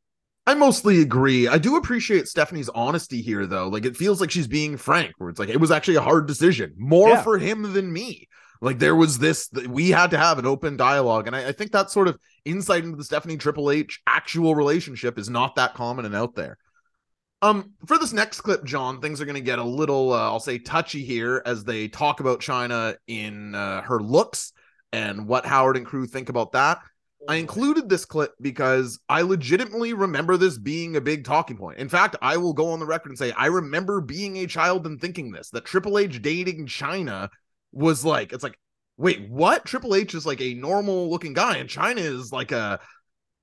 [0.51, 1.47] I mostly agree.
[1.47, 3.69] I do appreciate Stephanie's honesty here, though.
[3.69, 6.27] Like, it feels like she's being frank, where it's like, it was actually a hard
[6.27, 7.21] decision, more Yeah.
[7.21, 8.27] for him than me.
[8.59, 11.27] Like, there was this, we had to have an open dialogue.
[11.27, 15.17] And I, I think that sort of insight into the Stephanie Triple H actual relationship
[15.17, 16.57] is not that common and out there.
[17.41, 20.41] Um, for this next clip, John, things are going to get a little, uh, I'll
[20.41, 24.51] say, touchy here as they talk about Chyna in uh, her looks
[24.91, 26.79] and what Howard and crew think about that.
[27.27, 31.77] I included this clip because I legitimately remember this being a big talking point.
[31.77, 34.85] In fact, I will go on the record and say I remember being a child
[34.85, 37.29] and thinking this that Triple H dating Chyna
[37.71, 38.57] was like, it's like,
[38.97, 39.65] wait, what?
[39.65, 42.79] Triple H is like a normal looking guy, and Chyna is like a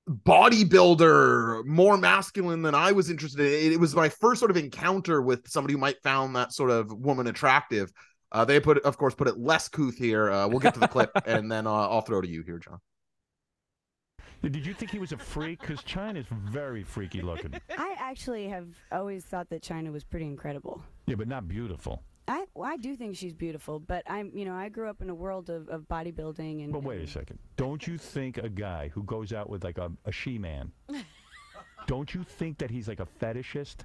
[0.09, 3.73] bodybuilder, more masculine than I was interested in.
[3.73, 6.91] It was my first sort of encounter with somebody who might found that sort of
[6.91, 7.91] woman attractive.
[8.31, 10.29] Uh, they put, of course, put it less couth here.
[10.29, 12.79] Uh, we'll get to the clip, and then uh, I'll throw to you here, John.
[14.41, 15.59] Did you think he was a freak?
[15.59, 17.53] Because Chyna's very freaky looking.
[17.77, 20.81] I actually have always thought that Chyna was pretty incredible.
[21.07, 22.03] Yeah, but not beautiful.
[22.29, 25.09] I well, I do think she's beautiful, but I'm you know I grew up in
[25.09, 26.71] a world of, of bodybuilding and.
[26.71, 27.39] But wait a second.
[27.57, 30.71] Don't you think a guy who goes out with like a, a she-man,
[31.87, 33.77] don't you think that he's like a fetishist?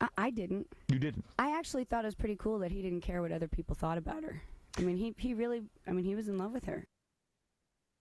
[0.00, 0.68] I, I didn't.
[0.88, 1.24] You didn't.
[1.38, 3.98] I actually thought it was pretty cool that he didn't care what other people thought
[3.98, 4.40] about her.
[4.78, 5.62] I mean, he he really.
[5.88, 6.86] I mean, he was in love with her.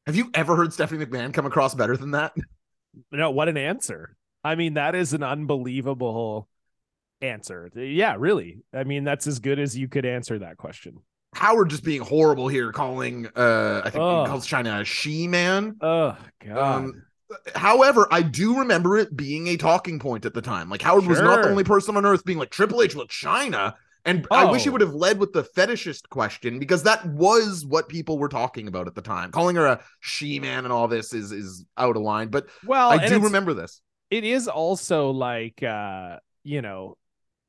[0.09, 2.33] Have you ever heard Stephanie McMahon come across better than that?
[3.11, 4.17] No, what an answer.
[4.43, 6.49] I mean, that is an unbelievable
[7.21, 7.69] answer.
[7.75, 8.63] Yeah, really.
[8.73, 10.97] I mean, that's as good as you could answer that question.
[11.35, 15.77] Howard just being horrible here, calling uh I think he calls Chyna a she man.
[15.81, 16.57] Oh god.
[16.57, 17.03] Um,
[17.55, 20.67] however, I do remember it being a talking point at the time.
[20.67, 23.75] Like Howard was not the only person on earth being like Triple H with Chyna.
[24.05, 24.71] And I wish he Oh.
[24.73, 28.87] would have led with the fetishist question because that was what people were talking about
[28.87, 29.31] at the time.
[29.31, 32.29] Calling her a she man and all this is is out of line.
[32.29, 33.81] But well, I do remember this.
[34.09, 36.97] it is also like uh you know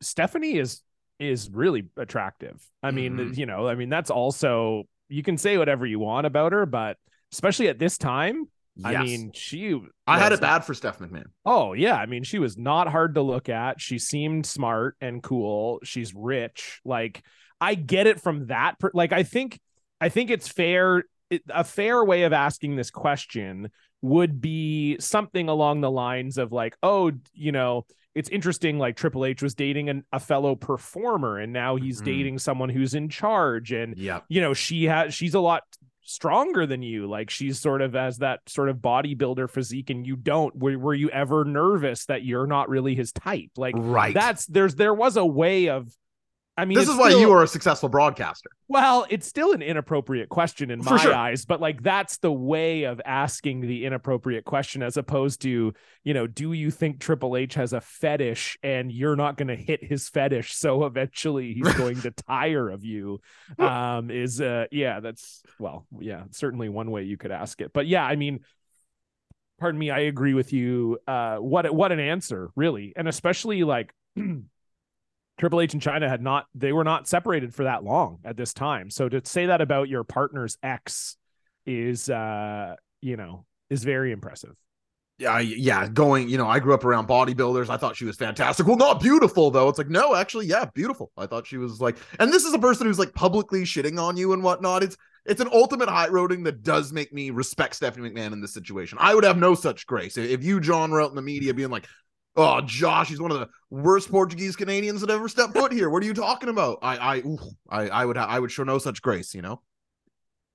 [0.02, 0.82] stephanie is
[1.18, 3.36] is really attractive i mean Mhm.
[3.36, 6.96] you know i mean that's also you can say whatever you want about her but
[7.32, 8.48] especially at this time
[8.84, 11.26] i mean she I had it bad for Steph McMahon.
[11.46, 15.22] oh yeah i mean she was not hard to look at she seemed smart and
[15.22, 17.22] cool she's rich like
[17.60, 19.58] i get it from that per- like i think
[20.00, 23.70] i think it's fair it, a fair way of asking this question
[24.02, 29.24] would be something along the lines of like oh you know it's interesting like triple
[29.24, 32.04] h was dating an, a fellow performer and now he's Mhm.
[32.06, 34.20] dating someone who's in charge and Yeah.
[34.28, 35.62] you know she has she's a lot
[36.10, 40.16] stronger than you like she's sort of as that sort of bodybuilder physique and you
[40.16, 44.12] don't were, were you ever nervous that you're not really his type like Right.
[44.12, 45.88] that's there's there was a way of
[46.60, 48.50] i mean this is why still- you are a successful broadcaster.
[48.68, 51.14] well it's still an inappropriate question in For my sure.
[51.14, 55.72] eyes but like that's the way of asking the inappropriate question as opposed to
[56.04, 59.56] you know do you think triple h has a fetish and you're not going to
[59.56, 63.20] hit his fetish so eventually he's going to tire of you
[63.58, 67.86] um is uh yeah that's well yeah certainly one way you could ask it but
[67.86, 68.40] yeah i mean
[69.58, 73.92] pardon me i agree with you uh what what an answer really and especially like
[75.40, 78.52] Triple H and Chyna had not they were not separated for that long at this
[78.52, 78.90] time.
[78.90, 81.16] So to say that about your partner's ex
[81.64, 84.54] is uh you know is very impressive.
[85.18, 87.70] yeah, yeah, going, you know, I grew up around bodybuilders.
[87.70, 88.66] I thought she was fantastic.
[88.66, 89.68] Well, not beautiful though.
[89.68, 91.10] It's like, no, actually, yeah, beautiful.
[91.16, 94.18] I thought she was like, and this is a person who's like publicly shitting on
[94.18, 94.82] you and whatnot.
[94.82, 98.52] It's it's an ultimate high roading that does make me respect Stephanie McMahon in this
[98.52, 98.98] situation.
[99.00, 101.86] I would have no such grace if you, John, out in the media being like,
[102.36, 106.02] "Oh, Josh, he's one of the worst Portuguese Canadians that ever stepped foot here." What
[106.02, 106.78] are you talking about?
[106.82, 109.34] I, I, oof, I, I would, I would show no such grace.
[109.34, 109.60] You know.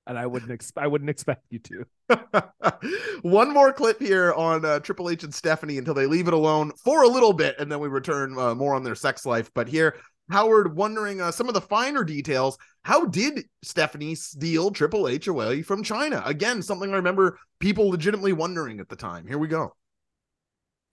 [0.07, 1.85] And I wouldn't ex- I wouldn't expect you to.
[3.23, 6.73] One more clip here on uh, Triple H and Stephanie until they leave it alone
[6.83, 9.49] for a little bit, and then we return uh, more on their sex life.
[9.55, 9.95] But here,
[10.29, 12.57] Howard wondering uh, some of the finer details.
[12.83, 16.25] How did Stephanie steal Triple H away from Chyna?
[16.27, 19.27] Again, something I remember people legitimately wondering at the time.
[19.27, 19.73] Here we go.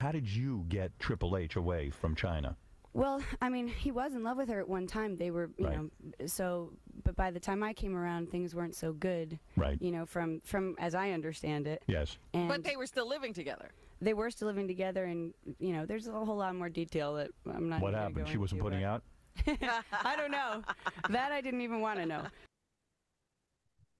[0.03, 2.57] How did you get Triple H away from Chyna?
[2.91, 5.15] Well, I mean, he was in love with her at one time.
[5.15, 5.77] They were, you Right.
[5.79, 5.89] know,
[6.27, 6.73] so.
[7.05, 9.39] But by the time I came around, things weren't so good.
[9.55, 9.81] Right.
[9.81, 11.83] You know, from from as I understand it.
[11.87, 12.17] Yes.
[12.33, 13.71] And But they were still living together.
[14.01, 17.29] they were still living together, and you know, there's a whole lot more detail that
[17.49, 17.79] I'm not.
[17.79, 18.25] What happened?
[18.25, 19.03] go She wasn't putting but- out.
[20.03, 20.63] I don't know.
[21.11, 22.23] that I didn't even want to know.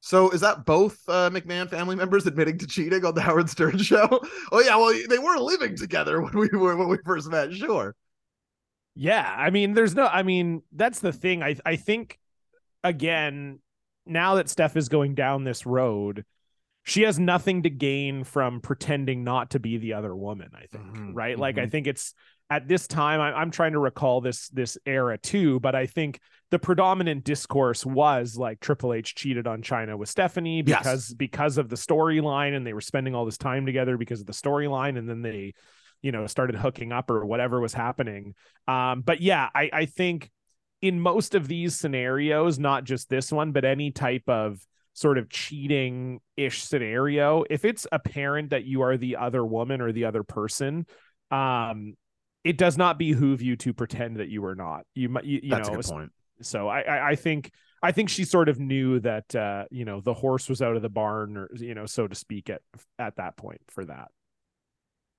[0.06, 3.78] So is that both uh, McMahon family members admitting to cheating on the Howard Stern
[3.78, 4.06] show?
[4.51, 7.54] oh yeah, well they were living together when we were when we first met.
[7.54, 7.95] Sure.
[8.95, 10.06] Yeah, I mean, there's no.
[10.06, 11.41] I mean, that's the thing.
[11.41, 12.20] I I think
[12.84, 13.60] again,
[14.06, 16.26] now that Steph is going down this road,
[16.84, 20.51] she has nothing to gain from pretending not to be the other woman.
[20.56, 21.38] I think, Mhm, right?
[21.39, 21.72] Like, I mhm.
[21.72, 22.14] think it's
[22.49, 23.22] at this time.
[23.22, 26.20] I, I'm trying to recall this this era too, but I think
[26.54, 30.78] the predominant discourse was like Triple H cheated on Chyna with Stephanie Yes.
[30.78, 34.28] because because of the storyline, and they were spending all this time together because of
[34.28, 35.56] the storyline, and then they
[36.04, 38.36] you know started hooking up or whatever was happening
[38.68, 40.30] um but yeah i i think
[40.82, 44.60] in most of these scenarios not just this one but any type of
[44.91, 49.93] sort of cheating ish scenario if it's apparent that you are the other woman or
[49.93, 50.86] the other person
[51.32, 51.95] um
[52.43, 55.49] it does not behoove you to pretend that you are not you might you, you
[55.49, 56.12] That's know a good point.
[56.46, 60.02] So I, I i think i think she sort of knew that uh you know
[60.02, 62.62] the horse was out of the barn or you know so to speak at
[63.00, 64.10] at that point for that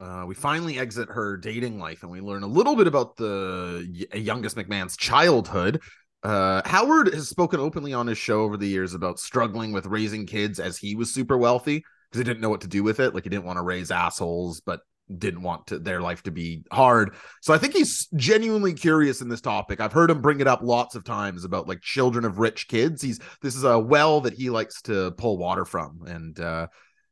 [0.01, 4.07] Uh, we finally exit her dating life and we learn a little bit about the
[4.13, 5.81] y- youngest McMahon's childhood.
[6.23, 10.27] Uh, Howard has spoken openly on his show over the years about struggling with raising
[10.27, 13.15] kids as he was super wealthy because he didn't know what to do with it.
[13.15, 14.81] Like he didn't want to raise assholes, but
[15.19, 17.15] didn't want to, their life to be hard.
[17.43, 19.81] So I think he's genuinely curious in this topic.
[19.81, 23.03] I've heard him bring it up lots of times about like children of rich kids.
[23.03, 26.69] He's this is a well that he likes to pull water from, and uh,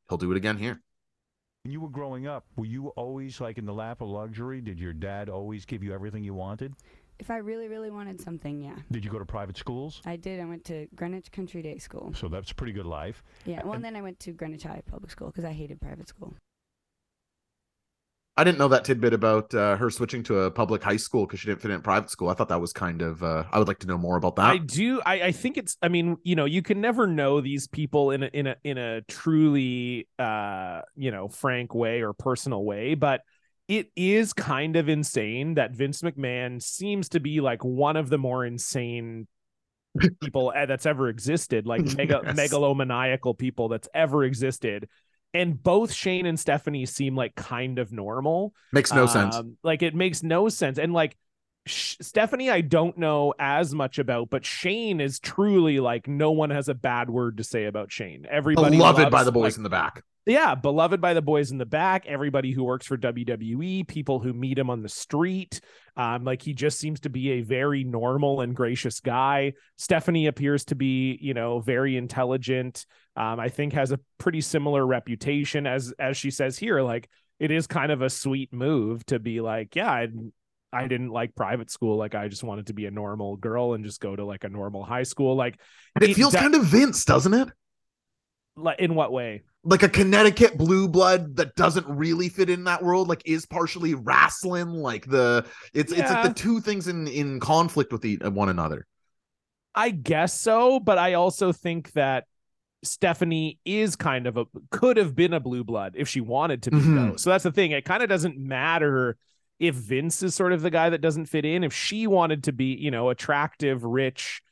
[0.08, 0.80] he'll do it again here.
[1.64, 4.60] When you were growing up, were you always like in the lap of luxury?
[4.60, 6.74] Did your dad always give you everything you wanted?
[7.18, 10.02] If I really, really wanted something, yeah, Did you go to private schools?
[10.04, 10.40] I did.
[10.40, 12.12] I went to Greenwich Country Day School.
[12.16, 13.22] So that's a pretty good life.
[13.44, 15.80] Yeah, well, And- and then I went to Greenwich High Public School because I hated
[15.80, 16.34] private school.
[18.36, 21.40] I didn't know that tidbit about uh, her switching to a public high school because
[21.40, 22.30] she didn't fit in private school.
[22.30, 23.22] I thought that was kind of.
[23.22, 24.54] Uh, I would like to know more about that.
[24.54, 25.02] I do.
[25.04, 25.76] I, I think it's.
[25.82, 28.78] I mean, you know, you can never know these people in a in a in
[28.78, 32.94] a truly, uh, you know, frank way or personal way.
[32.94, 33.20] But
[33.68, 38.18] it is kind of insane that Vince McMahon seems to be like one of the
[38.18, 39.28] more insane
[40.22, 42.36] people uh, that's ever existed, like mega Yes.
[42.38, 44.88] megalomaniacal people that's ever existed.
[45.34, 48.54] And both Shane and Stephanie seem like kind of normal.
[48.72, 49.34] Makes no sense.
[49.36, 50.78] Um, Like it makes no sense.
[50.78, 51.16] And like
[51.66, 56.50] Sh- Stephanie, I don't know as much about, but Shane is truly like no one
[56.50, 58.26] has a bad word to say about Shane.
[58.30, 60.04] Everybody Beloved by the boys like, in the back.
[60.26, 64.32] Yeah, beloved by the boys in the back, everybody who works for WWE, people who
[64.32, 65.60] meet him on the street.
[65.96, 69.54] Um, like he just seems to be a very normal and gracious guy.
[69.76, 72.86] Stephanie appears to be, you know, very intelligent.
[73.16, 76.80] Um, I think has a pretty similar reputation as as she says here.
[76.82, 77.08] Like
[77.40, 80.08] it is kind of a sweet move to be like, yeah, I,
[80.72, 81.96] I didn't like private school.
[81.96, 84.48] Like I just wanted to be a normal girl and just go to like a
[84.48, 85.34] normal high school.
[85.34, 85.58] Like
[85.96, 87.48] And it, it feels do- kind of Vince, doesn't it?
[88.56, 89.42] Like in what way?
[89.64, 93.94] Like a Connecticut blue blood that doesn't really fit in that world, like is partially
[93.94, 94.68] wrestling.
[94.68, 98.86] Like the it's it's like the two things in in conflict with the, one another.
[99.74, 102.24] I guess so, but I also think that
[102.82, 106.72] Stephanie is kind of a could have been a blue blood if she wanted to
[106.72, 106.94] be Mhm.
[107.12, 107.16] though.
[107.16, 107.70] So that's the thing.
[107.70, 109.16] It kind of doesn't matter
[109.60, 111.62] if Vince is sort of the guy that doesn't fit in.
[111.62, 114.42] If she wanted to be, you know, attractive, rich,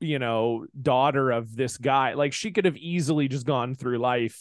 [0.00, 4.40] you know, daughter of this guy, like she could have easily just gone through life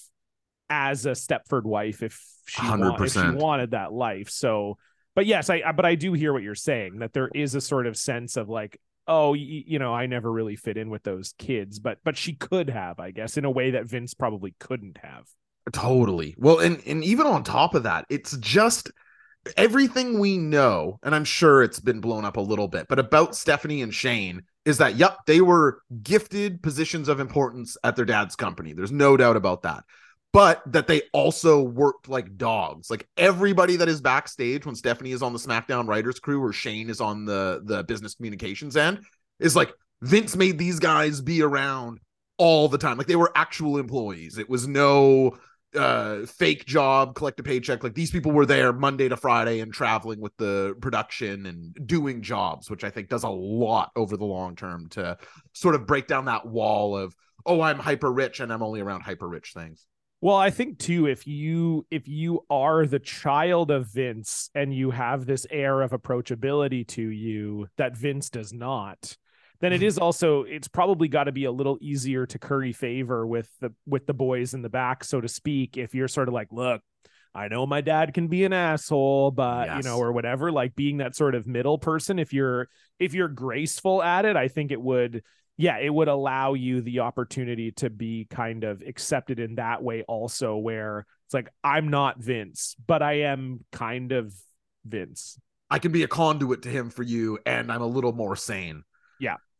[0.70, 4.30] as a Stepford wife if she, wa- if she wanted that life.
[4.30, 4.78] So
[5.16, 7.62] but yes, I I- but I do hear what you're saying that there is a
[7.62, 11.04] sort of sense of like, oh, y- you know, I never really fit in with
[11.04, 14.56] those kids, but but she could have, I guess, in a way that Vince probably
[14.60, 15.26] couldn't have.
[15.74, 16.36] Totally.
[16.38, 18.92] Well, and and even on top of that, it's just
[19.58, 23.36] everything we know, and I'm sure it's been blown up a little bit, but about
[23.36, 28.36] Stephanie and Shane is that yep, they were gifted positions of importance at their dad's
[28.36, 28.74] company.
[28.74, 29.84] There's no doubt about that.
[30.32, 32.92] But that they also worked like dogs.
[32.92, 36.90] Like everybody that is backstage when Stephanie is on the SmackDown writers crew or Shane
[36.92, 39.00] is on the the business communications end
[39.40, 39.74] is like
[40.04, 42.00] Vince made these guys be around
[42.38, 42.98] all the time.
[42.98, 44.38] Like they were actual employees.
[44.38, 45.38] It was no
[45.76, 47.84] uh fake job collect a paycheck.
[47.84, 52.22] Like these people were there monday to friday and traveling with the production and doing
[52.22, 55.18] jobs which i think does a lot over the long term to
[55.54, 57.16] sort of break down that wall of
[57.46, 59.86] oh i'm hyper rich and i'm only around hyper rich things.
[60.22, 64.92] Well, I think too, if you if you are the child of Vince and you
[64.92, 69.16] have this air of approachability to you that Vince does not,
[69.62, 69.86] then it mm-hmm.
[69.86, 73.74] is also it's probably got to be a little easier to curry favor with the
[73.86, 75.78] with the boys in the back, so to speak.
[75.78, 76.82] If you're sort of like, look,
[77.36, 80.98] I know my dad can be an asshole, but you know, or whatever, like being
[80.98, 84.82] that sort of middle person, if you're if you're graceful at it, I think it
[84.82, 85.24] would
[85.58, 90.04] yeah, it would allow you the opportunity to be kind of accepted in that way
[90.08, 94.34] also where it's like I'm not Vince, but I am kind of
[94.86, 95.38] Vince.
[95.70, 98.84] i can be a conduit to him for you and i'm a little more sane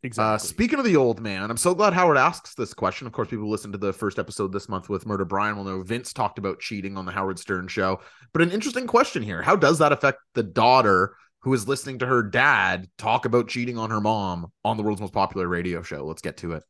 [0.04, 0.36] Exactly.
[0.36, 3.06] Uh, speaking of the old man, I'm so glad Howard asks this question.
[3.06, 5.66] Of course, people who listened to the first episode this month with Murder Brian will
[5.66, 8.00] know Vince talked about cheating on the Howard Stern show.
[8.32, 12.06] But an interesting question here: How does that affect the daughter who is listening to
[12.06, 16.06] her dad talk about cheating on her mom on the world's most popular radio show?
[16.06, 16.64] Let's get to it.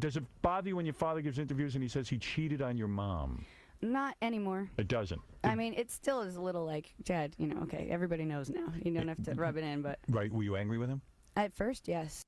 [0.00, 2.76] Does it bother you when your father gives interviews and he says he cheated on
[2.76, 3.44] your mom?
[3.80, 4.70] Not anymore.
[4.76, 5.20] It doesn't.
[5.44, 8.72] I mean, it still is a little like, Dad, you know, okay, everybody knows now.
[8.82, 10.32] You don't have to rub it in, but Right?
[10.32, 11.00] Were you angry with him?
[11.44, 12.22] At first, yes.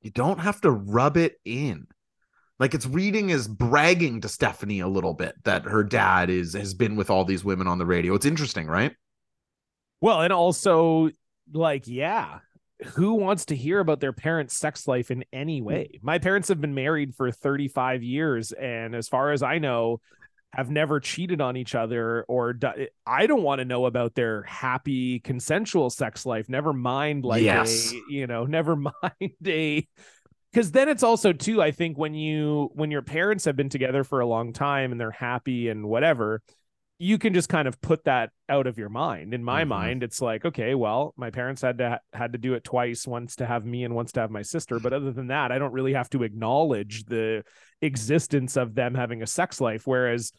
[0.00, 1.86] You don't have to rub it in.
[2.58, 6.74] Like it's reading is bragging to Stephanie a little bit that her dad is has
[6.74, 8.14] been with all these women on the radio.
[8.14, 8.94] It's interesting, right?
[10.00, 11.10] well, and also
[11.52, 12.40] like yeah,
[12.84, 15.98] who wants to hear about their parents' sex life in any way?
[16.02, 20.00] My parents have been married for 35 years and as far as I know,
[20.52, 24.42] have never cheated on each other or do- I don't want to know about their
[24.42, 26.48] happy consensual sex life.
[26.48, 27.92] Never mind like Yes.
[27.92, 29.86] a, you know, never mind a
[30.54, 34.04] cuz then it's also too I think when you when your parents have been together
[34.04, 36.42] for a long time and they're happy and whatever,
[36.98, 39.34] you can just kind of put that out of your mind.
[39.34, 39.68] In my Mhm.
[39.68, 43.36] mind, it's like, okay, well, my parents had to had to do it twice, once
[43.36, 45.72] to have me and once to have my sister, but other than that, I don't
[45.72, 47.42] really have to acknowledge the
[47.80, 50.30] existence of them having a sex life whereas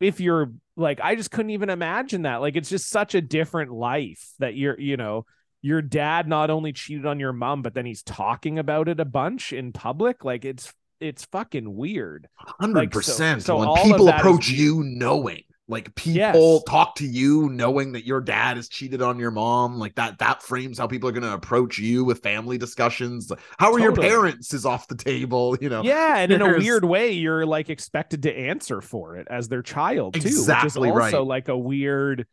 [0.00, 2.36] if you're like I just couldn't even imagine that.
[2.42, 5.24] Like it's just such a different life that you're, you know,
[5.62, 9.04] your dad not only cheated on your mom, but then he's talking about it a
[9.04, 10.24] bunch in public.
[10.24, 12.28] Like it's it's fucking weird.
[12.36, 13.42] Hundred Like, so- percent.
[13.42, 14.58] so When all people approach weird.
[14.60, 16.64] you knowing, like people Yes.
[16.64, 20.42] talk to you knowing that your dad has cheated on your mom, like that that
[20.42, 23.32] frames how people are going to approach you with family discussions.
[23.58, 23.82] How are Totally.
[23.82, 25.84] your parents is off the table, you know.
[25.84, 29.62] Yeah, and in a weird way, you're like expected to answer for it as their
[29.62, 31.14] child too, Exactly which is right.
[31.14, 32.26] also like a weird,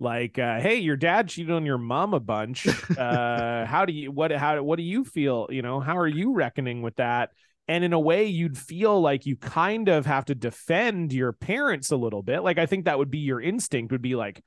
[0.00, 2.74] like, uh, hey, your dad cheated on your mom a bunch.
[2.96, 5.48] Uh, how do you what how what do you feel?
[5.50, 7.30] You know, how are you reckoning with that?
[7.68, 11.90] And in a way, you'd feel like you kind of have to defend your parents
[11.92, 12.40] a little bit.
[12.40, 13.92] Like, I think that would be your instinct.
[13.92, 14.42] Would be like,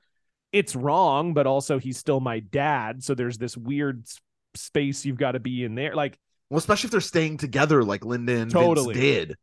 [0.52, 3.02] it's wrong, but also he's still my dad.
[3.02, 4.20] So there's this weird s-
[4.54, 5.94] space you've got to be in there.
[5.94, 6.18] Like,
[6.50, 8.94] Well, especially if they're staying together like Linda and Totally.
[8.94, 9.36] Vince did.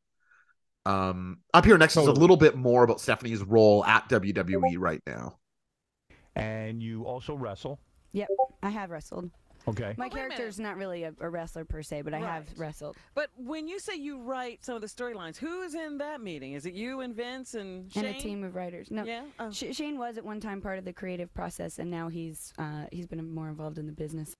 [0.85, 5.01] Um, up here next is a little bit more about Stephanie's role at WWE right
[5.05, 5.37] now.
[6.35, 7.79] And you also wrestle.
[8.13, 8.27] Yep
[8.63, 9.31] i have wrestled.
[9.67, 9.93] Okay.
[9.97, 10.29] My Well, wait a minute.
[10.37, 12.97] character's not really a, a wrestler per se, but I have wrestled.
[13.13, 16.53] But when you say you write some of the storylines, who's in that meeting?
[16.53, 18.05] Is it you and Vince and Shane?
[18.05, 18.89] And a team of writers.
[18.89, 19.23] No, Yeah.
[19.39, 19.51] Oh.
[19.51, 22.85] Sh- Shane was at one time part of the creative process, and now he's uh,
[22.91, 24.33] he's been more involved in the business.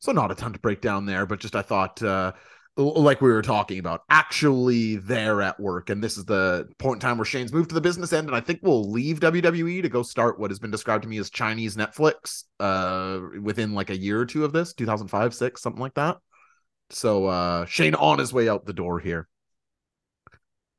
[0.00, 2.38] So not a ton to break down there, but just I thought uh l-
[2.76, 5.90] like we were talking about, actually there at work.
[5.90, 8.36] And this is the point in time where Shane's moved to the business end, and
[8.36, 11.30] I think we'll leave WWE to go start what has been described to me as
[11.30, 15.94] Chinese Netflix uh within like a year or two of this, 2005, six, something like
[15.94, 16.18] that.
[16.90, 19.28] So uh Shane on his way out the door here.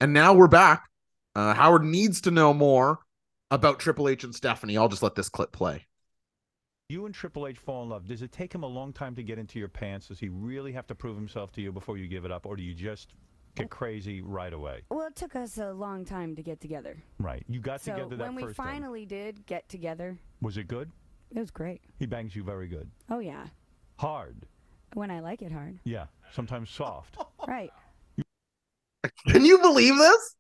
[0.02, 0.90] And now we're back.
[1.34, 3.00] Uh Howard needs to know more
[3.52, 4.78] about Triple H and Stephanie.
[4.78, 5.88] I'll just let this clip play.
[6.90, 8.08] You and Triple H fall in love.
[8.08, 10.08] Does it take him a long time to get into your pants?
[10.08, 12.56] Does he really have to prove himself to you before you give it up, or
[12.56, 13.16] do you just
[13.56, 14.82] get crazy right away.
[14.90, 17.02] Well, it took us a long time to get together.
[17.20, 17.42] Right.
[17.48, 18.68] You got so together that when we first time.
[18.68, 20.92] finally did get together, Was it good?
[21.34, 21.82] it was great.
[21.98, 22.90] He bangs you very good.
[23.10, 23.48] Oh yeah,
[23.98, 24.36] Hard.
[24.94, 25.80] when I like it hard.
[25.86, 26.06] Yeah.
[26.34, 27.18] Sometimes soft.
[27.48, 27.72] Right.
[29.28, 30.36] Can you believe this?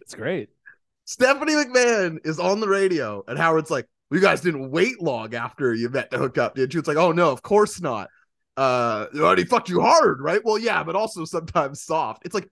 [0.00, 0.50] It's great.
[1.06, 5.74] Stephanie McMahon is on the radio, and Howard's like, "You guys didn't wait long after
[5.74, 8.08] you met to hook up, did you?" It's like, "Oh no, of course not."
[8.56, 10.40] Uh, already fucked you hard, right?
[10.42, 12.22] Well, yeah, but also sometimes soft.
[12.24, 12.48] It's like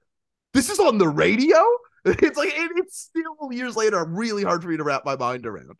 [0.53, 1.59] this is on the radio.
[2.07, 5.47] It's like it, it's still years later really hard for me to wrap my mind
[5.47, 5.73] around.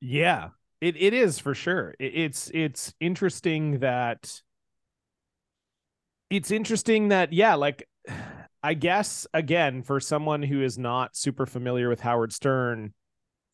[0.00, 0.48] Yeah,
[0.80, 1.94] it, it is for sure.
[1.98, 4.40] It, it's it's interesting that
[6.30, 7.86] it's interesting that yeah, like
[8.62, 12.94] I guess again for someone who is not super familiar with Howard Stern,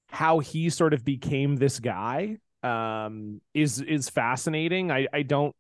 [0.09, 4.91] how he sort of became this guy um is is fascinating.
[4.91, 5.55] I I don't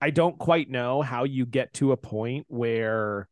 [0.00, 3.28] I don't quite know how you get to a point where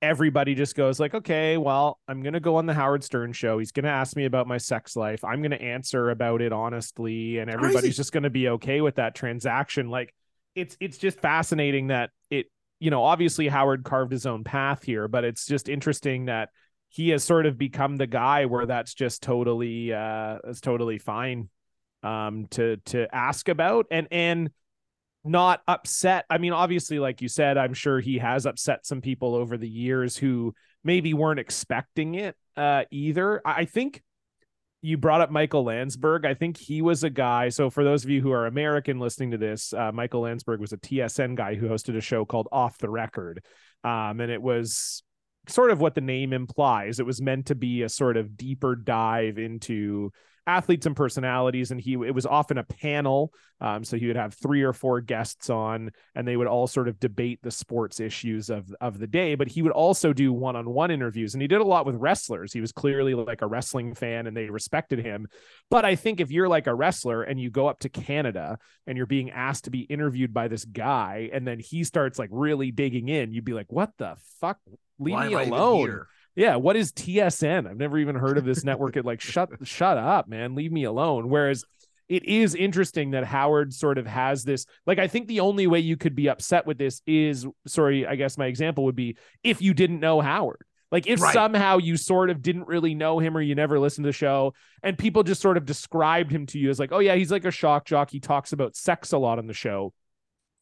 [0.00, 3.58] everybody just goes like okay well i'm going to go on the howard stern show.
[3.58, 5.22] He's going to ask me about my sex life.
[5.22, 8.96] I'm going to answer about it honestly and everybody's just going to be okay with
[8.96, 9.90] that transaction.
[9.90, 10.12] Like
[10.54, 12.46] it's it's just fascinating that it
[12.80, 16.50] you know obviously howard carved his own path here but it's just interesting that
[16.92, 21.48] he has sort of become the guy where that's just totally uh it's totally fine
[22.02, 24.50] um to to ask about and and
[25.24, 26.24] not upset.
[26.28, 29.68] I mean, obviously, like you said, I'm sure he has upset some people over the
[29.68, 33.40] years who maybe weren't expecting it uh, either.
[33.44, 34.02] I think
[34.80, 36.26] you brought up Michael Landsberg.
[36.26, 37.50] I think he was a guy.
[37.50, 40.72] So, for those of you who are American listening to this, uh, Michael Landsberg was
[40.72, 43.44] a TSN guy who hosted a show called Off the Record.
[43.84, 45.04] Um, and it was
[45.48, 47.00] sort of what the name implies.
[47.00, 50.12] It was meant to be a sort of deeper dive into
[50.46, 54.34] athletes and personalities and he it was often a panel um, so he would have
[54.34, 58.50] three or four guests on and they would all sort of debate the sports issues
[58.50, 61.64] of of the day but he would also do one-on-one interviews and he did a
[61.64, 65.28] lot with wrestlers he was clearly like a wrestling fan and they respected him
[65.70, 68.96] but i think if you're like a wrestler and you go up to canada and
[68.96, 72.72] you're being asked to be interviewed by this guy and then he starts like really
[72.72, 74.58] digging in you'd be like what the fuck
[75.02, 76.00] leave Why me am I even alone
[76.34, 77.68] yeah, what is TSN?
[77.68, 78.96] I've never even heard of this network.
[78.96, 80.54] It like shut shut up, man.
[80.54, 81.28] Leave me alone.
[81.28, 81.64] Whereas
[82.08, 85.80] it is interesting that Howard sort of has this like I think the only way
[85.80, 89.60] you could be upset with this is sorry, I guess my example would be if
[89.60, 90.62] you didn't know Howard.
[90.90, 91.32] Like if Right.
[91.32, 94.52] somehow you sort of didn't really know him or you never listened to the show
[94.82, 97.46] and people just sort of described him to you as like, "Oh yeah, he's like
[97.46, 98.10] a shock jock.
[98.10, 99.94] He talks about sex a lot on the show."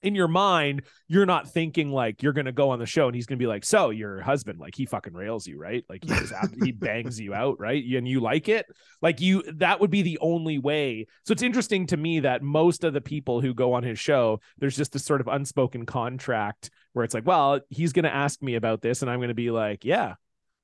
[0.03, 3.27] In your mind, you're not thinking like you're gonna go on the show and he's
[3.27, 5.85] gonna be like, "So your husband, like he fucking rails you, right?
[5.89, 6.33] Like he just
[6.63, 7.83] he bangs you out, right?
[7.83, 8.67] And you like it,
[9.03, 9.43] like you.
[9.55, 11.07] That would be the only way.
[11.25, 14.41] So it's interesting to me that most of the people who go on his show,
[14.59, 18.55] there's just this sort of unspoken contract where it's like, well, he's gonna ask me
[18.55, 20.15] about this, and I'm gonna be like, yeah,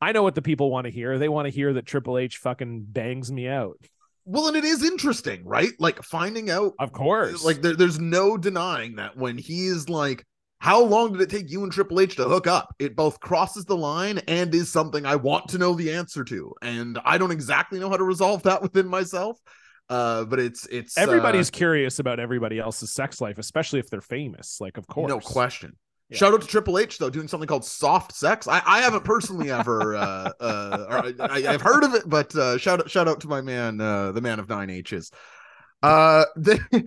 [0.00, 1.18] I know what the people want to hear.
[1.18, 3.78] They want to hear that Triple H fucking bangs me out.
[4.26, 5.72] Well, and it is interesting, right?
[5.78, 10.24] Like finding out Of course, like there, there's no denying that when he's like
[10.58, 13.66] how long did it take you and triple h to hook up it both crosses
[13.66, 17.30] the line and is something i want to know the answer to and i don't
[17.30, 19.38] exactly know how to resolve that within myself
[19.90, 24.00] uh but it's it's uh, everybody's curious about everybody else's sex life, especially if they're
[24.00, 24.60] famous.
[24.60, 25.76] Like, of course, no question
[26.08, 26.18] Yeah.
[26.18, 28.46] Shout out to Triple H though, doing something called soft sex.
[28.46, 32.80] I, I haven't personally ever uh, uh, I, I've heard of it, but uh, shout
[32.80, 35.10] out shout out to my man, uh, the man of nine H's.
[35.82, 36.86] Uh, the,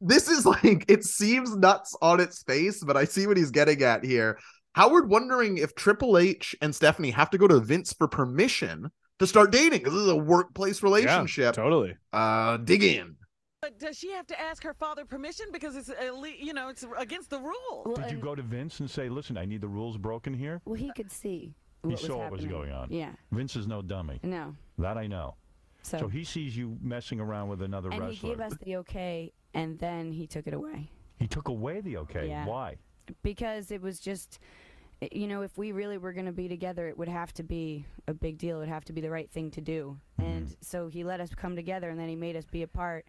[0.00, 3.82] this is like it seems nuts on its face, but I see what he's getting
[3.82, 4.38] at here.
[4.72, 9.26] Howard wondering if Triple H and Stephanie have to go to Vince for permission to
[9.26, 9.84] start dating.
[9.84, 11.54] This is a workplace relationship.
[11.54, 11.96] totally.
[12.12, 13.16] Uh, dig in.
[13.64, 15.90] But does she have to ask her father permission because it's
[16.38, 17.86] you know it's against the rules?
[17.86, 20.60] Well, Did you go to Vince and say, "Listen, I need the rules broken here"?
[20.66, 21.54] Well, he could see.
[21.80, 22.88] What was saw what was going on.
[22.90, 23.12] Yeah.
[23.32, 24.20] Vince is no dummy.
[24.22, 24.54] No.
[24.78, 25.36] That I know.
[25.82, 28.30] So, So he sees you messing around with another and he wrestler.
[28.30, 32.28] gave us the okay, and then he took it away He took away the okay.
[32.28, 32.44] Yeah.
[32.46, 32.76] Why?
[33.22, 34.73] because it was just, i-
[35.12, 37.86] you know, if we really were going to be together, it would have to be
[38.08, 38.56] a big deal.
[38.56, 39.98] It would have to be the right thing to do.
[40.20, 40.30] Mm-hmm.
[40.30, 43.06] And so he let us come together, and then he made us be apart,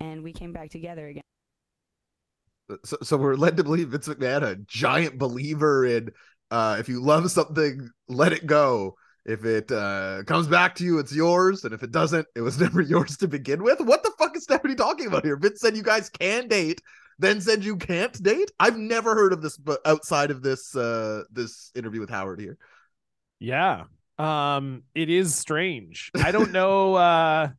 [0.00, 1.22] and we came back together again.
[2.84, 6.10] so, so we're led to believe Vince McMahon, a giant believer in
[6.50, 8.96] uh, if you love something, let it go.
[9.26, 12.58] If it uh, comes back to you, it's yours, and if it doesn't, it was
[12.60, 13.80] never yours to begin with.
[13.80, 15.36] What the fuck is Stephanie talking about here?
[15.36, 16.80] Vince said you guys can date,
[17.18, 18.50] then said you can't date.
[18.60, 22.58] I've never heard of this, but outside of this uh, this interview with Howard here.
[23.38, 23.84] Yeah.
[24.18, 26.10] Um, it is strange.
[26.16, 26.94] I don't know.
[26.94, 27.50] uh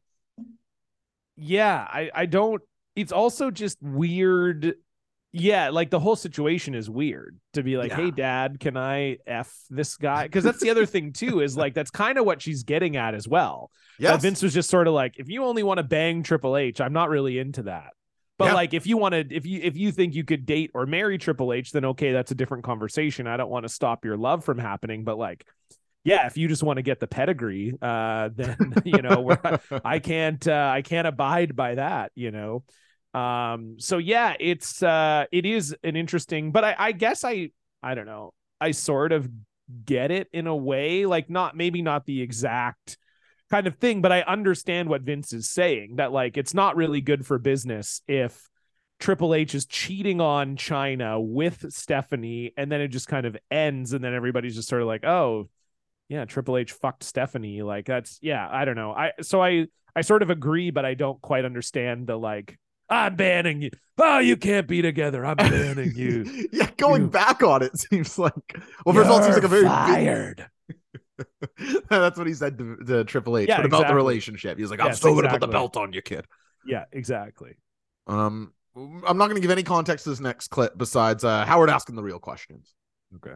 [1.37, 2.61] yeah, I, I don't
[2.95, 4.75] it's also just weird
[5.31, 7.97] yeah, like the whole situation is weird to be like, Yeah.
[7.97, 10.23] hey, dad, can I F this guy?
[10.27, 13.13] Because that's the other thing, too, is like that's kind of what she's getting at
[13.13, 13.69] as well.
[13.99, 16.81] yeah Vince was just sort of like, if you only want to bang Triple H,
[16.81, 17.91] I'm not really into that.
[18.39, 18.53] But Yeah.
[18.53, 21.19] like, if you want to, if you if you think you could date or marry
[21.19, 23.27] Triple H, then okay, that's a different conversation.
[23.27, 25.45] I don't want to stop your love from happening, but like,
[26.03, 29.39] yeah, if you just want to get the pedigree, uh, then you know, we're,
[29.83, 32.63] I can't, uh, I can't abide by that, you know.
[33.13, 37.51] Um, so yeah, it's uh, it is an interesting, but I, I guess I,
[37.83, 39.29] I don't know, I sort of
[39.85, 42.97] get it in a way, like not maybe not the exact
[43.49, 47.01] kind of thing, but I understand what Vince is saying that like it's not really
[47.01, 48.47] good for business if
[48.99, 53.93] Triple H is cheating on Chyna with Stephanie and then it just kind of ends
[53.93, 55.49] and then everybody's just sort of like, "Oh,
[56.09, 58.91] yeah, Triple H fucked Stephanie." Like that's yeah, I don't know.
[58.91, 62.57] I so I I sort of agree but I don't quite understand the like
[62.89, 63.69] I'm banning you.
[63.97, 65.25] Oh, you can't be together.
[65.25, 66.47] I'm banning you.
[66.51, 68.33] yeah, going You- back on it seems like
[68.85, 70.45] well, first of all, it seems like a very fired.
[71.89, 73.47] That's what he said to, to Triple H.
[73.49, 75.47] Yeah, but about the relationship, he was like, "I'm Yes, still going to put the
[75.47, 76.25] belt on you, kid."
[76.65, 77.57] Yeah, exactly.
[78.07, 81.69] Um, I'm not going to give any context to this next clip besides uh, Howard
[81.69, 82.73] asking the real questions.
[83.15, 83.35] Okay.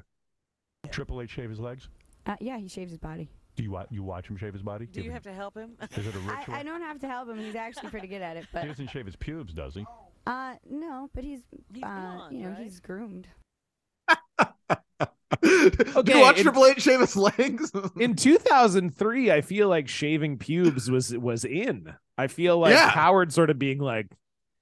[0.92, 1.88] Triple H shave his legs?
[2.26, 3.30] Uh, yeah, he shaves his body.
[3.56, 4.86] Do you wa- you watch him shave his body?
[4.86, 5.74] Do you have to help him?
[5.96, 6.56] Is it a I, ritual?
[6.56, 7.38] I don't have to help him.
[7.38, 8.46] He's actually pretty good at it.
[8.52, 9.86] But He doesn't shave his pubes, does he?
[10.26, 11.42] uh, no, but he's,
[11.74, 12.64] He's uh, blonde, you know, right?
[12.64, 13.28] he's groomed.
[15.96, 17.72] Okay, you watch in- Triple H shave his legs?
[18.00, 22.90] in 2003 i feel like shaving pubes was was in i feel like Yeah.
[22.90, 24.08] howard sort of being like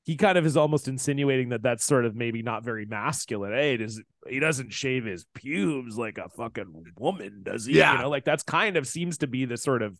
[0.03, 3.77] he kind of is almost insinuating that that's sort of maybe not very masculine hey
[3.77, 7.93] does he doesn't shave his pubes like a fucking woman does he Yeah.
[7.93, 9.99] you know like that's kind of seems to be the sort of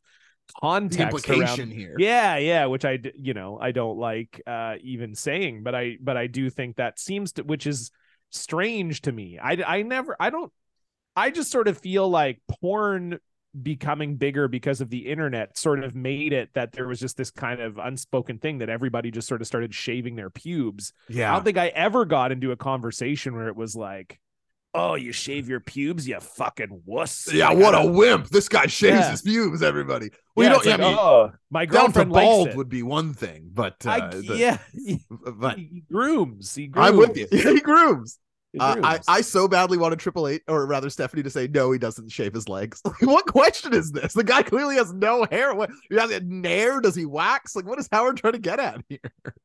[0.59, 1.95] context around here.
[1.97, 6.17] yeah yeah which I you know i don't like uh even saying but i but
[6.17, 7.91] i do think that seems to which is
[8.31, 10.51] strange to me i i never i don't
[11.15, 13.19] i just sort of feel like porn
[13.61, 17.31] becoming bigger because of the internet sort of made it that there was just this
[17.31, 21.31] kind of unspoken thing that everybody just sort of started shaving their pubes Yeah.
[21.31, 24.19] i don't think i ever got into a conversation where it was like
[24.73, 28.29] oh you shave your pubes you fucking wuss Yeah, what a wimp.
[28.29, 29.11] This guy shaves Yeah.
[29.11, 30.11] his pubes, everybody.
[30.33, 32.81] Well, yeah, you don't, like, I mean, oh my down to likes bald would be
[32.81, 34.59] one thing, but uh, I, the- yeah
[35.35, 36.55] but he grooms.
[36.55, 36.87] He grooms.
[36.89, 37.27] I'm with you.
[37.53, 38.17] he grooms.
[38.59, 38.99] Uh, I.
[39.07, 42.33] I so badly wanted Triple H, or rather Stephanie, to say no, he doesn't shave
[42.33, 42.81] his legs.
[42.91, 44.13] Like, what question is this?
[44.13, 45.55] The guy clearly has no hair.
[45.55, 46.81] What he has nair?
[46.81, 47.55] Does he wax?
[47.55, 48.99] Like, what is Howard trying to get at here?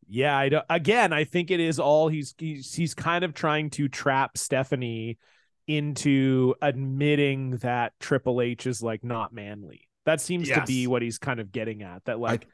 [0.09, 0.65] yeah, I don't.
[0.69, 5.19] Again, I think it is all he's he's he's kind of trying to trap Stephanie
[5.69, 9.89] into admitting that Triple H is like not manly.
[10.05, 12.05] That seems to be what he's kind of getting at.
[12.07, 12.47] That like.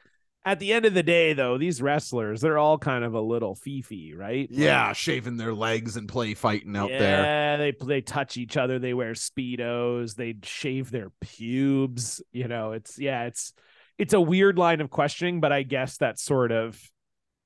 [0.45, 3.55] At the end of the day, though, these wrestlers, they're all kind of a little
[3.55, 4.47] fifi, right?
[4.51, 7.23] Yeah, shaving their legs and play fighting out yeah, there.
[7.23, 8.77] Yeah, they they touch each other.
[8.77, 10.15] They wear speedos.
[10.15, 12.21] They shave their pubes.
[12.31, 13.53] You know, it's yeah, it's
[13.97, 16.79] it's a weird line of questioning, but I guess that's sort of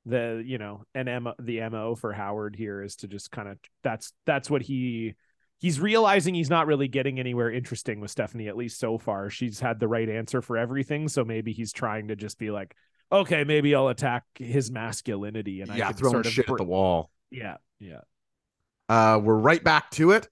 [0.06, 3.58] the you know an M the mo for Howard here is to just kind of
[3.84, 5.16] that's that's what he
[5.60, 9.30] he's realizing he's not really getting anywhere interesting with Stephanie at least so far.
[9.30, 12.76] She's had the right answer for everything, so maybe he's trying to just be like,
[13.12, 16.53] okay, maybe I'll attack his masculinity and I yeah, can throwing sort of shit br-
[16.53, 17.10] at the wall.
[17.32, 18.01] yeah yeah.
[18.89, 20.30] Uh, we're right back to it.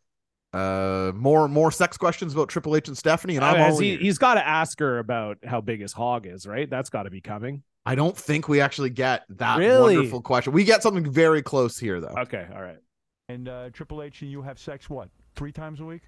[0.54, 3.92] Uh, more more sex questions about Triple H and Stephanie, and I'm Uh, all he,
[3.92, 4.02] ears.
[4.02, 6.70] he's got to ask her about how big his hog is, right?
[6.70, 7.62] That's got to be coming.
[7.86, 9.96] I don't think we actually get that Really?
[9.98, 10.54] wonderful question.
[10.54, 12.16] We get something very close here, though.
[12.20, 12.80] Okay, all right.
[13.28, 15.10] And uh, Triple H and you have sex what?
[15.36, 16.02] Three times a week?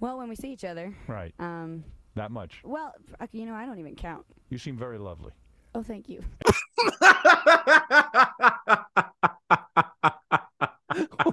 [0.00, 1.32] Well, when we see each other, Right.
[1.38, 1.84] um,
[2.16, 2.60] That much.
[2.64, 2.92] well,
[3.32, 4.26] you know, I don't even count.
[4.50, 5.30] You seem very lovely.
[5.76, 6.24] Oh, thank you.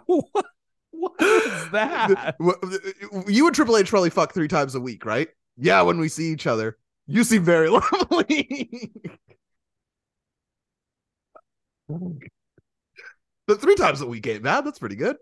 [0.06, 0.46] what,
[0.92, 2.36] what is that?
[3.26, 5.30] you and Triple H probably fuck three times a week, right?
[5.56, 6.78] Yeah, when we see each other.
[7.08, 8.92] You seem very lovely.
[13.48, 14.66] but three times a week ain't bad.
[14.66, 15.16] That's pretty good.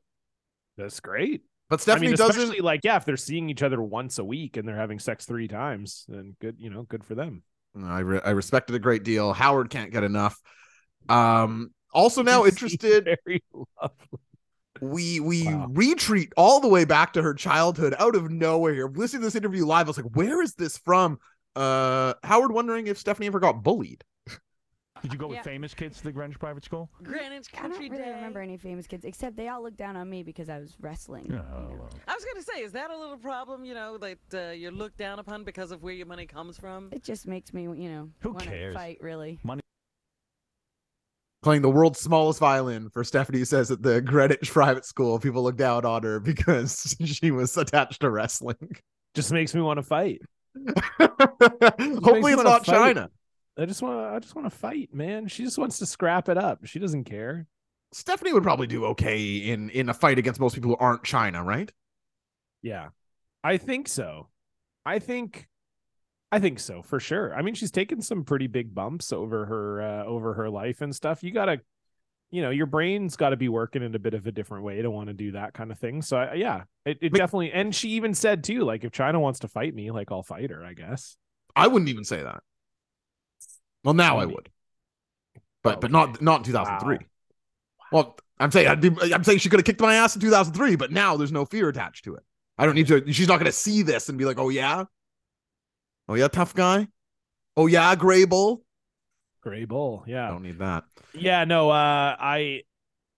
[0.77, 1.43] That's great.
[1.69, 2.59] But I Stephanie mean, doesn't.
[2.61, 5.47] like yeah, if they're seeing each other once a week and they're having sex three
[5.47, 7.43] times, then good, you know, good for them.
[7.77, 9.33] I re- I respect it a great deal.
[9.33, 10.39] Howard can't get enough.
[11.09, 11.71] Um.
[11.93, 13.05] Also now interested.
[13.25, 14.19] Very lovely.
[14.81, 15.67] we we Wow.
[15.69, 18.87] retreat all the way back to her childhood out of nowhere here.
[18.87, 21.19] Listening to this interview live, I was like, where is this from?
[21.55, 24.03] Uh Howard wondering if Stephanie ever got bullied.
[25.01, 25.43] Did you go with Yeah.
[25.43, 26.89] famous kids to the Greenwich Private School?
[27.03, 28.15] Greenwich Country I don't really Day.
[28.15, 31.25] remember any famous kids, except they all looked down on me because I was wrestling.
[31.25, 31.43] you know.
[31.79, 33.65] well, I was gonna say, is that a little problem?
[33.65, 36.89] You know, that uh, you're looked down upon because of where your money comes from.
[36.91, 38.75] It just makes me, you know, Who wanna cares?
[38.75, 39.39] fight really.
[39.43, 39.61] Money.
[41.41, 45.57] Playing the world's smallest violin for Stephanie says at the Greenwich private school, people look
[45.57, 48.77] down on her because she was attached to wrestling.
[49.15, 50.21] Just makes me want to fight.
[50.99, 52.95] Hopefully, it's not fight.
[52.95, 53.09] Chyna.
[53.57, 55.27] I just want to I just want to fight, man.
[55.27, 56.65] She just wants to scrap it up.
[56.65, 57.47] She doesn't care.
[57.91, 61.43] Stephanie would probably do okay in in a fight against most people who aren't Chyna,
[61.43, 61.71] right?
[62.61, 62.89] Yeah.
[63.43, 64.29] I think so.
[64.85, 65.47] I think
[66.31, 67.35] I think so for sure.
[67.35, 70.95] I mean, she's taken some pretty big bumps over her uh, over her life and
[70.95, 71.23] stuff.
[71.23, 71.61] You got to
[72.33, 74.81] you know, your brain's got to be working in a bit of a different way
[74.81, 76.01] to want to do that kind of thing.
[76.01, 79.19] So I, yeah, it, it But- definitely and she even said too like if Chyna
[79.19, 81.17] wants to fight me, like I'll fight her, I guess.
[81.57, 82.41] I wouldn't even say that.
[83.83, 84.49] Well, now I would,
[85.63, 86.97] but but not not in 2003.
[86.97, 87.03] Wow.
[87.91, 90.75] Well, I'm saying I'd be, I'm saying she could have kicked my ass in 2003,
[90.75, 92.23] but now there's no fear attached to it.
[92.57, 93.11] I don't need to.
[93.11, 94.85] She's not going to see this and be like, "Oh yeah,
[96.07, 96.87] oh yeah, tough guy,
[97.57, 98.63] oh yeah, Gray Bull."
[99.41, 100.03] Gray Bull.
[100.07, 100.83] Yeah, I don't need that.
[101.13, 102.61] Yeah, no, uh I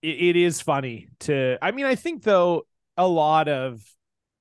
[0.01, 2.66] it, it is funny to I mean, I think though
[2.97, 3.82] a lot of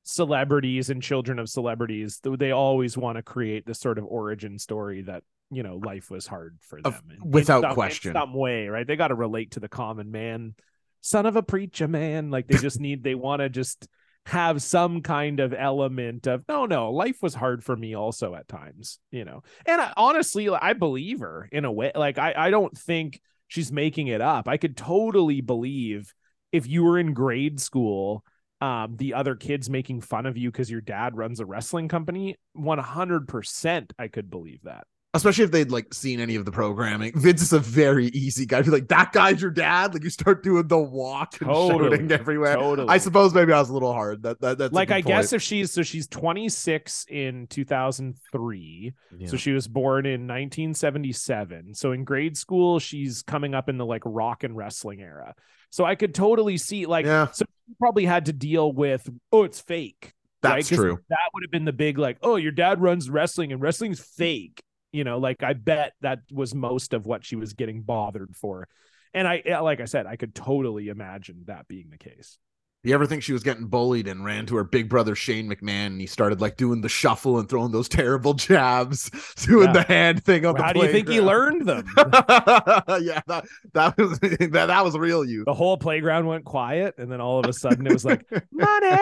[0.05, 5.03] celebrities and children of celebrities they always want to create this sort of origin story
[5.03, 5.23] that
[5.53, 8.13] you know life was hard for them in- in without some- in question.
[8.15, 8.87] some way right?
[8.87, 10.55] They got to relate to the common man.
[11.01, 12.31] Son of a preacher man.
[12.31, 13.87] Like they just need they want to just
[14.27, 18.47] have some kind of element of no no life was hard for me also at
[18.47, 19.43] times you know?
[19.67, 23.73] And I, honestly i believe her in a way like i i don't think she's
[23.73, 24.47] making it up.
[24.49, 26.15] I could totally believe
[26.53, 28.23] if you were in grade school
[28.61, 32.37] um the other kids making fun of you because your dad runs a wrestling company
[32.57, 37.13] 100% i could believe that Especially if they'd like seen any of the programming.
[37.15, 38.63] Vince is a very easy guy.
[38.63, 39.93] Be like, that guy's your dad.
[39.93, 41.91] Like you start doing the walk and Totally.
[41.91, 42.55] shouting everywhere.
[42.57, 44.23] totally I suppose maybe I was a little hard.
[44.23, 49.29] That, that that's like i guess if she's so she's 26 in 2003 Yeah.
[49.29, 51.75] So she was born in 1977.
[51.75, 55.35] So in grade school, she's coming up in the like rock and wrestling era.
[55.71, 57.31] So I could totally see like Yeah.
[57.33, 60.13] so she probably had to deal with oh it's fake.
[60.43, 60.65] right?
[60.65, 60.99] true.
[61.09, 64.63] That would have been the big like oh your dad runs wrestling and wrestling's fake.
[64.93, 68.69] You know, like I bet that was most of what she was getting bothered for.
[69.15, 72.39] And I like I said, I could totally imagine that being the case.
[72.85, 75.87] You ever think she was getting bullied and ran to her big brother Shane McMahon
[75.87, 79.09] and he started like doing the shuffle and throwing those terrible jabs,
[79.47, 79.73] doing Yeah.
[79.73, 81.87] the hand thing on the How do you think he learned them?
[81.97, 85.45] yeah, that, that was that, that was real you.
[85.45, 88.97] the whole playground went quiet, and then all of a sudden it was like money.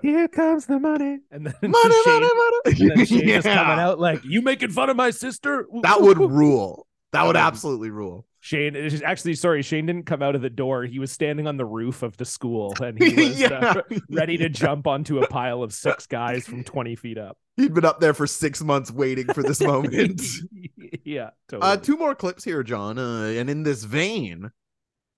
[0.00, 2.28] Here comes the money, and then money, Shane, money,
[2.64, 2.88] and money.
[2.96, 3.54] then Shane just Yeah.
[3.62, 6.86] coming out like, "You making fun of my sister?" That would rule.
[7.12, 8.26] That would- absolutely rule.
[8.42, 9.62] Shane it is actually sorry.
[9.62, 10.84] Shane didn't come out of the door.
[10.84, 14.48] He was standing on the roof of the school, and he was uh, ready to
[14.48, 17.36] jump onto a pile of six guys from twenty feet up.
[17.56, 20.22] He'd been up there for six months waiting for this moment.
[21.04, 21.70] yeah, totally.
[21.70, 22.98] Uh, two more clips here, John.
[22.98, 24.50] Uh, and in this vein,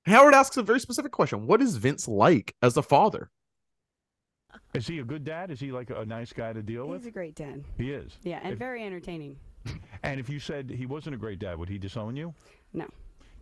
[0.06, 3.30] Howard asks a very specific question: What is Vince like as a father?
[4.74, 5.52] Is he a good dad?
[5.52, 7.00] Is he like a nice guy to deal He's with?
[7.02, 7.64] He's a great dad.
[7.78, 8.18] He is.
[8.22, 9.36] Yeah, and If- very entertaining.
[10.04, 12.34] And if you said he wasn't a great dad, would he disown you?
[12.72, 12.88] No.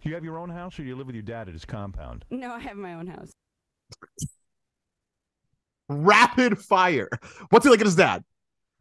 [0.01, 1.64] Do you have your own house or do you live with your dad at his
[1.64, 2.24] compound?
[2.30, 3.32] No, I have my own house.
[5.88, 7.09] Rapid fire.
[7.51, 8.24] What's he like at his dad?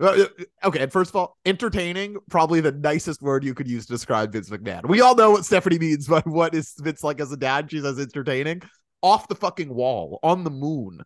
[0.01, 0.27] Uh, uh,
[0.63, 4.31] okay, and first of all, entertaining, probably the nicest word you could use to describe
[4.31, 4.87] Vince McMahon.
[4.87, 7.69] We all know what Stephanie means by what is Vince like as a dad.
[7.69, 8.61] She says entertaining.
[9.01, 11.01] Off the fucking wall, on the moon.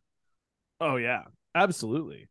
[0.80, 1.24] Oh yeah,
[1.56, 2.28] absolutely.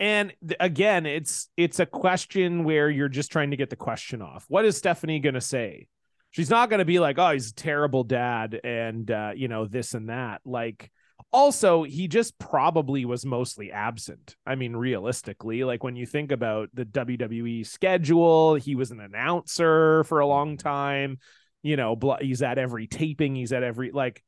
[0.00, 4.22] And th- again, it's it's a question where you're just trying to get the question
[4.22, 4.44] off.
[4.48, 5.88] What is Stephanie going to say?
[6.30, 9.66] She's not going to be like, "Oh, he's a terrible dad," and uh, you know
[9.66, 10.40] this and that.
[10.44, 10.90] Like,
[11.32, 14.36] also, he just probably was mostly absent.
[14.46, 20.04] I mean, realistically, like when you think about the WWE schedule, he was an announcer
[20.04, 21.18] for a long time.
[21.62, 23.34] You know, he's at every taping.
[23.34, 24.22] He's at every like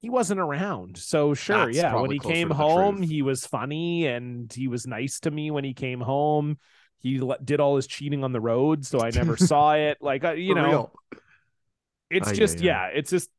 [0.00, 0.98] he wasn't around.
[0.98, 1.94] So sure, That's yeah.
[1.96, 3.08] When he came home, truth.
[3.08, 6.58] he was funny and he was nice to me when he came home.
[7.00, 9.98] He did all his cheating on the road, so I never saw it.
[10.00, 10.92] Like you For know, real.
[12.10, 12.64] It's just ay.
[12.64, 13.30] yeah, it's just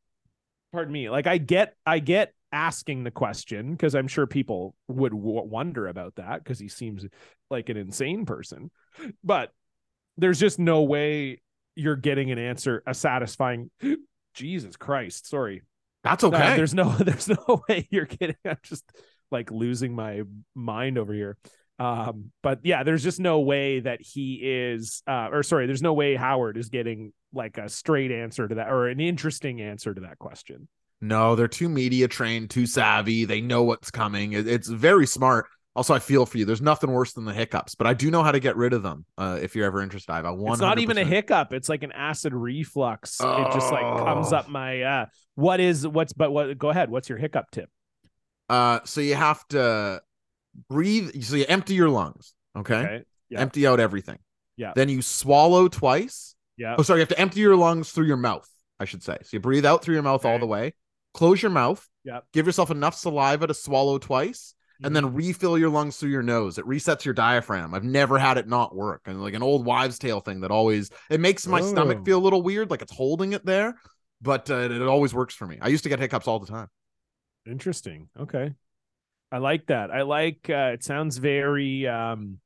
[0.71, 1.09] pardon me.
[1.09, 5.87] Like I get I get asking the question because I'm sure people would w- wonder
[5.87, 7.05] about that because he seems
[7.49, 8.71] like an insane person.
[9.23, 9.51] But
[10.17, 11.41] there's just no way
[11.75, 13.69] you're getting an answer a satisfying
[14.33, 15.63] Jesus Christ, sorry.
[16.03, 16.55] That's Uh, okay.
[16.55, 18.83] there's no there's no way you're getting I'm just
[19.31, 20.23] like losing my
[20.55, 21.37] mind over here.
[21.79, 25.93] Um, but yeah, there's just no way that he is uh or sorry, there's no
[25.93, 30.01] way Howard is getting like a straight answer to that or an interesting answer to
[30.01, 30.67] that question.
[30.99, 33.23] No, they're too media trained, too savvy.
[33.25, 34.33] They know what's coming.
[34.33, 35.45] It's very smart.
[35.75, 36.45] Also, I feel for you.
[36.45, 38.81] There's nothing worse than the hiccups, but I do know how to get rid of
[38.81, 39.05] them.
[39.15, 40.53] Uh, if you're ever interested, I one.
[40.53, 41.53] It's not even a hiccup.
[41.53, 43.19] It's like an acid reflux.
[43.21, 44.37] It just like comes Oh.
[44.37, 46.89] up my uh what is what's but what go ahead.
[46.89, 47.69] What's your hiccup tip?
[48.49, 50.01] Uh, so you have to
[50.67, 51.21] breathe.
[51.21, 52.33] So you empty your lungs.
[52.57, 52.75] Okay.
[52.75, 53.03] Okay.
[53.29, 53.41] Yeah.
[53.41, 54.17] Empty out everything.
[54.55, 54.71] Yeah.
[54.75, 56.33] Then you swallow twice.
[56.57, 56.75] Yeah.
[56.77, 56.99] Oh, sorry.
[56.99, 58.49] You have to empty your lungs through your mouth.
[58.79, 59.17] I should say.
[59.23, 60.73] So you breathe out through your mouth all the way.
[61.13, 61.87] Close your mouth.
[62.03, 62.25] Yep.
[62.33, 64.53] Give yourself enough saliva to swallow twice.
[64.83, 64.93] And Mm-hmm.
[64.93, 66.59] then refill your lungs through your nose.
[66.59, 67.73] It resets your diaphragm.
[67.73, 69.01] I've never had it not work.
[69.07, 72.03] And like an old wives' tale thing that always it makes my stomach Oh.
[72.03, 73.73] feel a little weird, like it's holding it there.
[74.21, 75.57] But uh, it, it always works for me.
[75.59, 76.67] I used to get hiccups all the time.
[77.47, 78.09] Interesting.
[78.19, 78.53] Okay.
[79.31, 79.89] I like that.
[79.89, 82.37] I like uh it sounds very um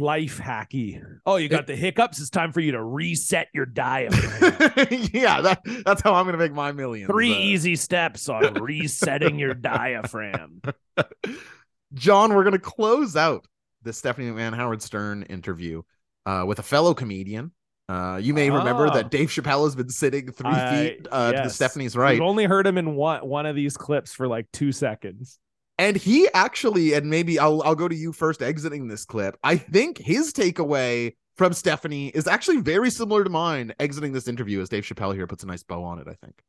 [0.00, 1.02] life hacky.
[1.26, 2.20] Oh, you got the hiccups.
[2.20, 5.08] It's time for you to reset your diaphragm.
[5.12, 7.08] yeah, that that's how I'm gonna make my millions.
[7.10, 10.60] Three Uh, easy steps on resetting your diaphragm.
[11.94, 13.46] John, we're gonna close out
[13.82, 15.82] the Stephanie McMahon Howard Stern interview
[16.26, 17.52] uh, with a fellow comedian.
[17.88, 18.94] Uh, you may remember Oh.
[18.94, 21.50] that Dave Chappelle has been sitting three I- feet uh, to the.
[21.50, 24.72] Stephanie's right, We've only heard him in one one of these clips for like two
[24.72, 25.38] seconds.
[25.78, 28.42] And he actually, and maybe I'll I'll go to you first.
[28.42, 33.72] Exiting this clip, I think his takeaway from Stephanie is actually very similar to mine.
[33.78, 36.06] Exiting this interview, as Dave Chappelle here puts a nice bow on it.
[36.08, 36.42] I think.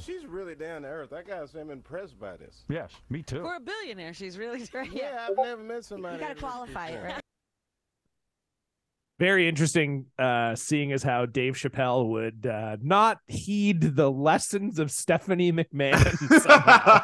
[0.00, 1.12] She's really down to earth.
[1.12, 2.64] I gotta say, I'm impressed by this.
[2.68, 3.42] Yes, me too.
[3.42, 4.66] For a billionaire, she's really.
[4.72, 4.92] great.
[4.92, 6.16] Yeah, I've never met somebody.
[6.16, 7.22] You gotta qualify it, right?
[9.18, 14.90] Very interesting uh seeing as how Dave Chappelle would uh not heed the lessons of
[14.90, 17.00] Stephanie McMahon somehow.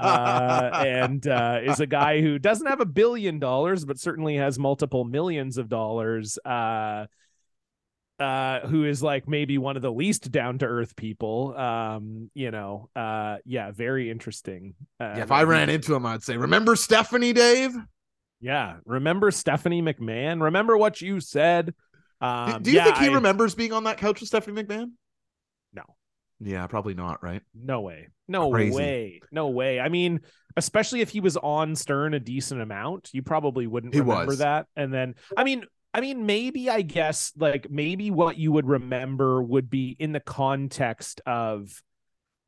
[0.00, 4.58] uh, and uh, is a guy who doesn't have a billion dollars, but certainly has
[4.58, 6.38] multiple millions of dollars.
[6.44, 7.06] Uh,
[8.18, 11.56] uh, who is like maybe one of the least down to earth people.
[11.56, 14.74] Um, you know, uh, yeah, very interesting.
[15.00, 17.74] Uh, yeah, if I ran into him, I'd say, "Remember Stephanie, Dave."
[18.40, 20.42] Yeah, remember Stephanie McMahon?
[20.42, 21.66] Remember what you said?
[22.20, 24.62] Do- Um, Do you yeah, think he I- remembers being on that couch with Stephanie
[24.62, 24.92] McMahon?
[25.72, 25.82] No.
[26.40, 27.42] Yeah, probably not, right?
[27.54, 28.08] No way.
[28.28, 28.74] No Crazy.
[28.76, 29.20] way.
[29.30, 29.80] No way.
[29.80, 30.20] I mean,
[30.56, 34.38] especially if he was on Stern a decent amount, you probably wouldn't He remember was.
[34.38, 34.66] that.
[34.76, 35.64] And then I mean,
[35.94, 40.20] I mean, maybe I guess like maybe what you would remember would be in the
[40.20, 41.82] context of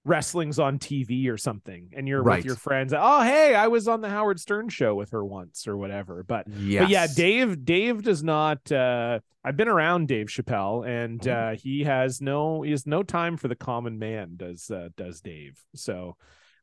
[0.04, 2.36] wrestling's on TV or something, and you're Right.
[2.38, 2.94] with your friends.
[2.96, 6.22] Oh, hey, I was on the Howard Stern show with her once or whatever.
[6.22, 6.82] But Yes.
[6.84, 11.52] but yeah, Dave Dave does not uh I've been around Dave Chappelle and Mm-hmm.
[11.54, 15.20] uh he has no he has no time for the common man does uh, does
[15.20, 15.58] Dave.
[15.74, 16.16] So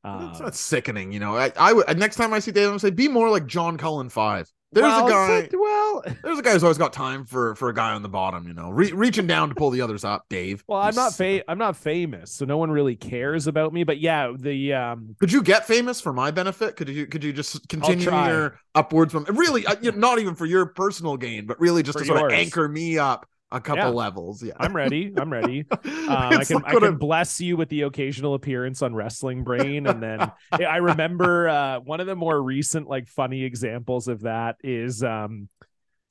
[0.03, 1.35] That's, uh, that's sickening, you know.
[1.35, 3.77] I, I would next time I see Dave, I'm gonna say, be more like John
[3.77, 4.49] Cullen five.
[4.75, 5.49] There's well, a guy.
[5.53, 8.45] well, There's a guy who's always got time for for a guy on the bottom,
[8.45, 10.25] you know, re- reaching down to pull the others up.
[10.29, 10.65] Dave.
[10.67, 13.85] well, I'm not fa- I'm not famous, so no one really cares about me.
[13.85, 16.75] But yeah, the um Could you get famous for my benefit?
[16.75, 20.35] Could you could you just continue your upwards from really uh, you know, not even
[20.35, 22.33] for your personal gain, but really just For to sort yours.
[22.33, 23.89] of anchor me up a couple Yeah.
[23.89, 24.43] levels.
[24.43, 25.13] Yeah, I'm ready.
[25.17, 25.65] I'm ready.
[26.05, 29.87] Um, I can like I can bless you with the occasional appearance on Wrestling Brain,
[29.87, 34.57] and then I remember uh, one of the more recent like funny examples of that
[34.63, 35.49] is um,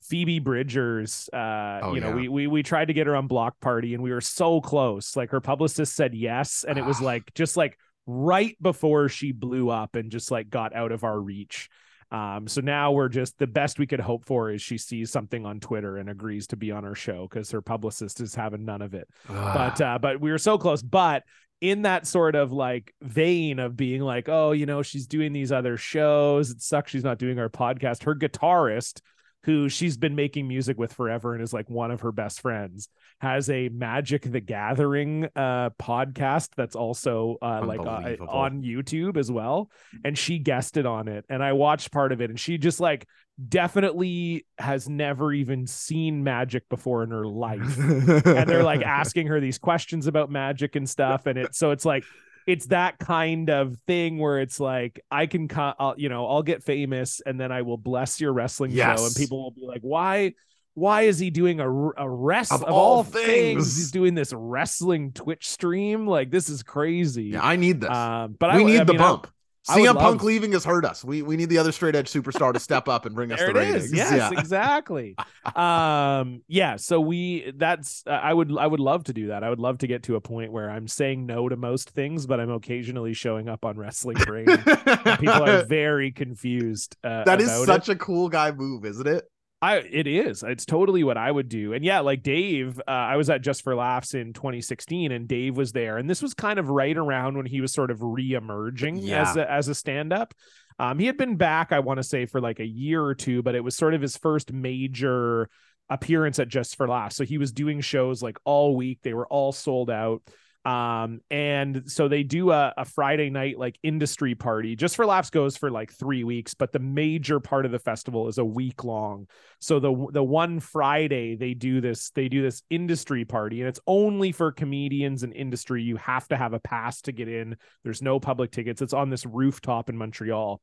[0.03, 1.29] Phoebe Bridgers.
[1.31, 2.15] Uh, Oh, you know, yeah.
[2.15, 5.15] we we we tried to get her on Block Party, and we were so close.
[5.15, 7.05] Like her publicist said yes, and it was Ah.
[7.05, 11.19] like just like right before she blew up and just like got out of our
[11.19, 11.69] reach.
[12.11, 15.45] Um, so now we're just the best we could hope for is she sees something
[15.45, 18.81] on Twitter and agrees to be on our show because her publicist is having none
[18.81, 19.07] of it.
[19.27, 20.81] But uh, but we were so close.
[20.81, 21.23] But
[21.61, 25.51] in that sort of like vein of being like, oh, you know, she's doing these
[25.51, 26.51] other shows.
[26.51, 28.03] It sucks she's not doing our podcast.
[28.03, 29.01] Her guitarist,
[29.45, 32.89] who she's been making music with forever and is like one of her best friends,
[33.21, 39.31] has a Magic the Gathering uh podcast that's also uh like uh, on YouTube as
[39.31, 39.69] well.
[40.03, 41.25] And she guested on it.
[41.29, 43.07] And I watched part of it and she just like
[43.49, 47.77] definitely has never even seen magic before in her life
[48.25, 51.83] and they're like asking her these questions about magic and stuff and it so it's
[51.83, 52.05] like
[52.45, 56.63] it's that kind of thing where it's like i can I'll, you know i'll get
[56.63, 60.33] famous and then i will bless your wrestling show and people will be like why
[60.73, 63.25] why is he doing a, a rest Of of, all all things.
[63.25, 67.89] things he's doing this wrestling twitch stream like this is crazy yeah, I need this.
[67.89, 69.27] um but we I, need I the mean, bump.
[69.27, 69.29] I
[69.67, 71.03] CM Punk love- leaving has hurt us.
[71.03, 73.49] We we need the other straight edge superstar to step up and bring us the
[73.49, 73.85] it ratings.
[73.85, 73.93] is.
[73.93, 74.39] Yes, yeah.
[74.39, 75.15] exactly.
[75.55, 76.75] um, yeah.
[76.75, 79.43] So we that's uh, I would I would love to do that.
[79.43, 82.27] I would love to get to a point where I'm saying no to most things,
[82.27, 84.45] but I'm occasionally showing up on Wrestling Brain.
[84.45, 86.95] people are very confused.
[87.03, 87.65] Uh, that is about it.
[87.65, 89.25] such a cool guy move, isn't it?
[89.61, 90.43] I it is.
[90.43, 91.73] It's totally what I would do.
[91.73, 95.57] And yeah, like Dave, uh, I was at Just for Laughs in 2016, and Dave
[95.57, 98.97] was there, and this was kind of right around when he was sort of re-emerging
[98.97, 99.29] Yeah.
[99.29, 100.33] as a, as a stand-up.
[100.77, 103.41] Um, he had been back, I want to say, for like a year or two,
[103.41, 105.49] but it was sort of his first major
[105.89, 107.15] appearance at Just for Laughs.
[107.15, 108.99] So he was doing shows like all week.
[109.03, 110.21] They were all sold out.
[110.65, 114.75] Um, and so they do a, a Friday night like industry party.
[114.75, 118.27] Just for Laughs goes for like three weeks, but the major part of the festival
[118.27, 119.27] is a week long.
[119.59, 123.79] So the the one Friday they do this they do this industry party, and it's
[123.85, 125.83] only for comedians and industry.
[125.83, 127.57] You have to have a pass to get in.
[127.83, 128.81] There's no public tickets.
[128.81, 130.61] It's on this rooftop in Montreal,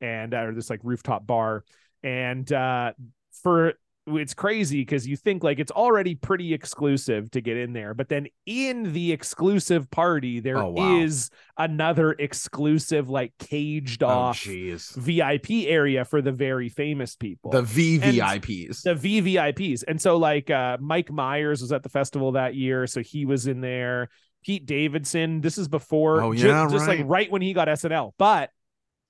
[0.00, 1.64] and or this like rooftop bar.
[2.02, 2.92] And uh,
[3.44, 3.74] for
[4.06, 8.08] it's crazy because you think like it's already pretty exclusive to get in there but
[8.10, 11.64] then in the exclusive party there is Oh, wow.
[11.64, 14.94] another exclusive like caged Oh, off jeez.
[14.96, 18.82] vip area for the very famous people The And VVIPs.
[18.82, 19.84] the VVIPs.
[19.88, 23.46] And so like uh Mike Myers was at the festival that year, so he was
[23.46, 24.08] in there.
[24.44, 27.06] Pete Davidson, this is before Oh, yeah, just like right.
[27.08, 28.12] right when he got SNL.
[28.18, 28.50] But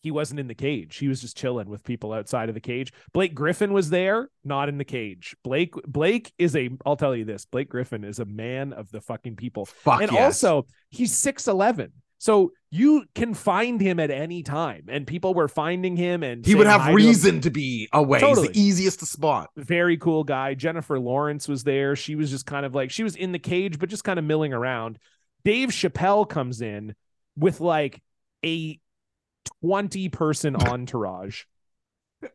[0.04, 0.98] he wasn't in the cage.
[0.98, 2.92] He was just chilling with people outside of the cage.
[3.14, 5.34] Blake Griffin was there, not in the cage.
[5.42, 7.46] Blake Blake is a I'll tell you this.
[7.46, 9.64] Blake Griffin is a man of the fucking people.
[9.64, 10.44] Fuck and yes.
[10.44, 11.92] also, he's 6'11.
[12.18, 14.84] So you can find him at any time.
[14.88, 18.20] And people were finding him and he would have hi to reason to be away.
[18.20, 18.48] Totally.
[18.48, 19.48] He's the easiest to spot.
[19.56, 20.52] very cool guy.
[20.52, 21.96] Jennifer Lawrence was there.
[21.96, 24.26] She was just kind of like she was in the cage, but just kind of
[24.26, 24.98] milling around.
[25.46, 26.94] Dave Chappelle comes in
[27.36, 28.02] with like
[28.44, 28.78] a
[29.62, 31.44] 20 person entourage.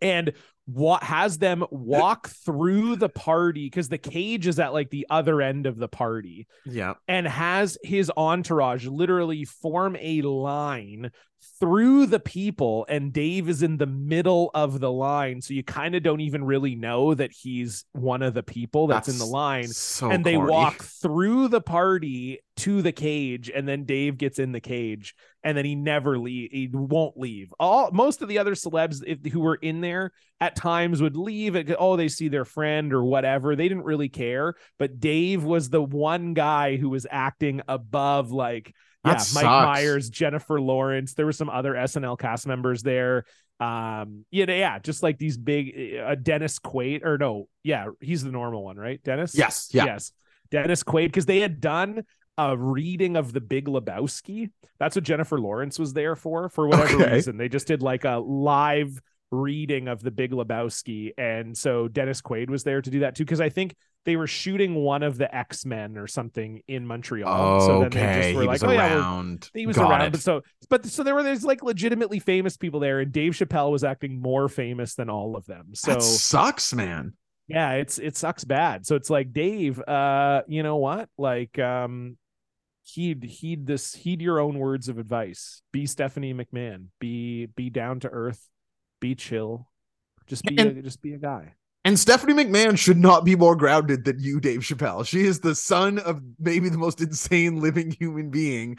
[0.01, 0.34] And
[0.74, 5.41] what has them walk through the party because the cage is at like the other
[5.41, 6.93] end of the party Yeah.
[7.07, 11.11] and has his entourage literally form a line
[11.59, 15.95] through the people and Dave is in the middle of the line so you kind
[15.95, 19.67] of don't even really know that he's one of the people that's, in the line
[19.70, 20.51] So and they corny.
[20.51, 25.57] walk through the party to the cage and then Dave gets in the cage and
[25.57, 29.39] then he never leave he won't leave all most of the other celebs if, who
[29.39, 30.11] were in there
[30.41, 34.09] at times would leave it oh they see their friend or whatever they didn't really
[34.09, 38.73] care but Dave was the one guy who was acting above like
[39.05, 39.65] yeah That Mike sucks.
[39.65, 43.25] Myers Jennifer Lawrence there were some other SNL cast members there
[43.59, 48.31] um yeah yeah just like these big uh, Dennis Quaid or no yeah he's the
[48.31, 49.69] normal one right Dennis Yes.
[49.73, 49.85] Yeah.
[49.85, 50.11] Yes.
[50.51, 52.03] Dennis Quaid, because they had done
[52.37, 54.49] a reading of the Big Lebowski.
[54.79, 57.13] That's what Jennifer Lawrence was there for, for whatever Okay.
[57.13, 57.37] reason.
[57.37, 58.99] They just did like a live
[59.32, 61.11] reading of the Big Lebowski.
[61.17, 63.75] And so Dennis Quaid was there to do that too, because I think
[64.05, 67.61] they were shooting one of the X Men or something in Montreal.
[67.61, 68.21] so then they okay.
[68.21, 69.23] just were he like, was oh, yeah,
[69.53, 70.11] he was Got around, it.
[70.11, 73.71] but so but so there were there's like legitimately famous people there, and Dave Chappelle
[73.71, 75.75] was acting more famous than all of them.
[75.75, 77.13] So that sucks, man.
[77.47, 82.15] yeah it's it sucks bad so it's like dave uh you know what like um
[82.84, 87.99] heed heed this heed your own words of advice be stephanie mcmahon be be down
[87.99, 88.47] to earth
[88.99, 89.67] be chill
[90.27, 91.53] just be a, just be a guy
[91.85, 95.07] And Stephanie McMahon should not be more grounded than you, Dave Chappelle.
[95.07, 98.77] She is the son of maybe the most insane living human being,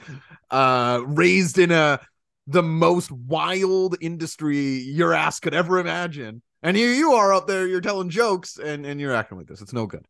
[0.50, 1.98] uh, raised in a
[2.46, 6.42] the most wild industry your ass could ever imagine.
[6.62, 9.62] And here you are out there, you're telling jokes and, and you're acting like this.
[9.62, 10.04] It's no good.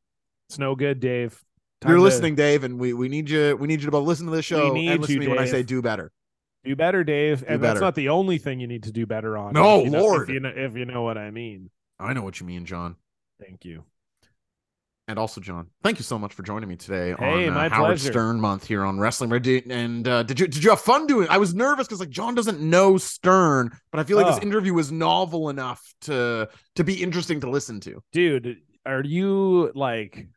[0.48, 1.42] it's no good dave
[1.80, 4.06] Time you're to listening, Dave, and we, we need you we need you to both
[4.06, 6.12] listen to this show and listen you, to me when I say do better.
[6.64, 7.74] Do better dave and better.
[7.74, 10.00] that's not the only thing you need to do better on No, if you know-
[10.02, 10.28] Lord.
[10.28, 12.96] if you know if you know what i mean I know what you mean, John.
[13.38, 13.84] thank you
[15.08, 17.88] And also, John, thank you so much for joining me today Hey, on uh, Howard
[17.98, 18.12] pleasure.
[18.12, 19.32] Stern month here on Wrestling.
[19.70, 21.26] And uh, did you did you have fun doing?
[21.28, 24.30] I was nervous because like John doesn't know Stern, but I feel like Oh.
[24.34, 28.00] this interview was novel enough to to be interesting to listen to.
[28.12, 30.28] dude are you like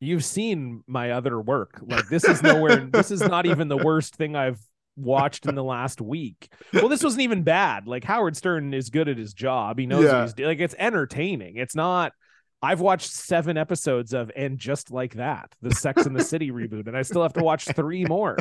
[0.00, 4.14] you've seen my other work like this is nowhere this is not even the worst
[4.16, 4.60] thing i've
[4.98, 9.08] watched in the last week well this wasn't even bad like howard stern is good
[9.08, 10.12] at his job he knows Yeah.
[10.14, 12.12] what he's doing like it's entertaining it's not
[12.60, 16.88] I've watched seven episodes of and just like that, the Sex and the City reboot,
[16.88, 18.36] and I still have to watch three more.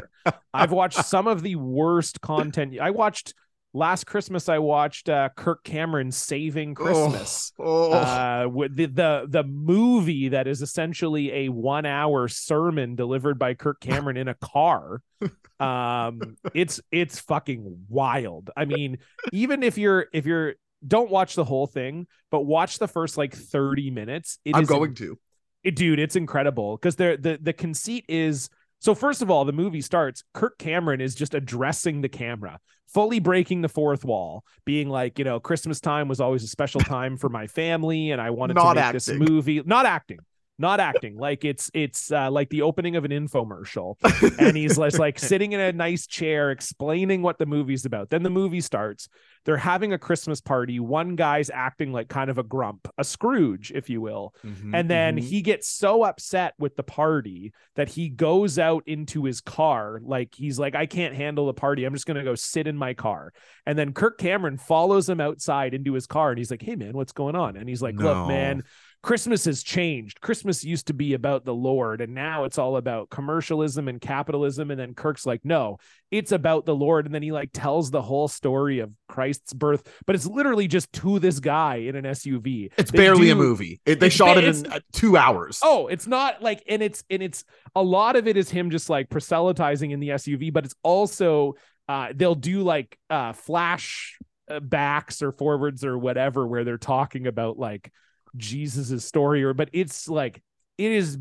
[0.51, 2.79] I've watched some of the worst content.
[2.81, 3.35] I watched
[3.73, 4.49] last Christmas.
[4.49, 7.51] I watched uh, Kirk Cameron Saving Christmas.
[7.59, 13.37] Oh, uh with the, the the movie that is essentially a one hour sermon delivered
[13.37, 15.01] by Kirk Cameron in a car.
[15.59, 18.51] Um it's it's fucking wild.
[18.55, 18.99] I mean
[19.33, 20.53] even if you're if you're
[20.87, 24.37] don't watch the whole thing but watch the first like 30 minutes.
[24.45, 25.17] It I'm going to.
[25.63, 26.77] it, dude, it's incredible.
[26.77, 28.95] Because the the the conceit is so.
[28.95, 30.23] First of all, the movie starts.
[30.33, 35.25] Kirk Cameron is just addressing the camera, fully breaking the fourth wall, being like, you
[35.25, 38.73] know, Christmas time was always a special time for my family, and I wanted Not
[38.73, 39.61] to make this movie.
[39.65, 40.19] Not acting,
[40.59, 43.95] not acting like it's it's uh, like the opening of an infomercial.
[44.39, 48.09] And he's just like sitting in a nice chair explaining what the movie's about.
[48.09, 49.09] Then the movie starts.
[49.45, 50.79] They're having a christmas party.
[50.79, 54.33] One guy's acting like kind of a grump a scrooge if you will.
[54.43, 55.21] Mhm, and then mhm.
[55.21, 59.99] he gets so upset with the party that he goes out into his car.
[60.03, 61.85] Like he's like i can't handle the party.
[61.85, 63.33] I'm just going to go sit in my car.
[63.65, 66.93] And then kirk cameron follows him outside into his car and he's like hey man
[66.93, 67.55] what's going on?
[67.55, 68.05] And he's like No.
[68.05, 68.63] look man
[69.07, 70.19] Christmas has changed.
[70.19, 74.69] Christmas used to be about the Lord, and now it's all about commercialism and capitalism.
[74.69, 75.77] And then Kirk's like, no,
[76.11, 77.05] it's about the Lord.
[77.05, 80.91] And then he like tells the whole story of Christ's birth, but it's literally just
[80.91, 82.69] to this guy in an SUV.
[82.77, 83.79] It's They barely a movie.
[83.85, 85.61] It, they shot it in uh, two hours.
[85.63, 88.89] Oh, it's not like, and it's and it's a lot of it is him just
[88.89, 91.55] like proselytizing in the SUV, but it's also
[91.87, 94.19] uh they'll do like uh flash
[94.51, 97.89] uh, backs or forwards or whatever where they're talking about like
[98.37, 100.41] Jesus's story or but it's like
[100.77, 101.17] it is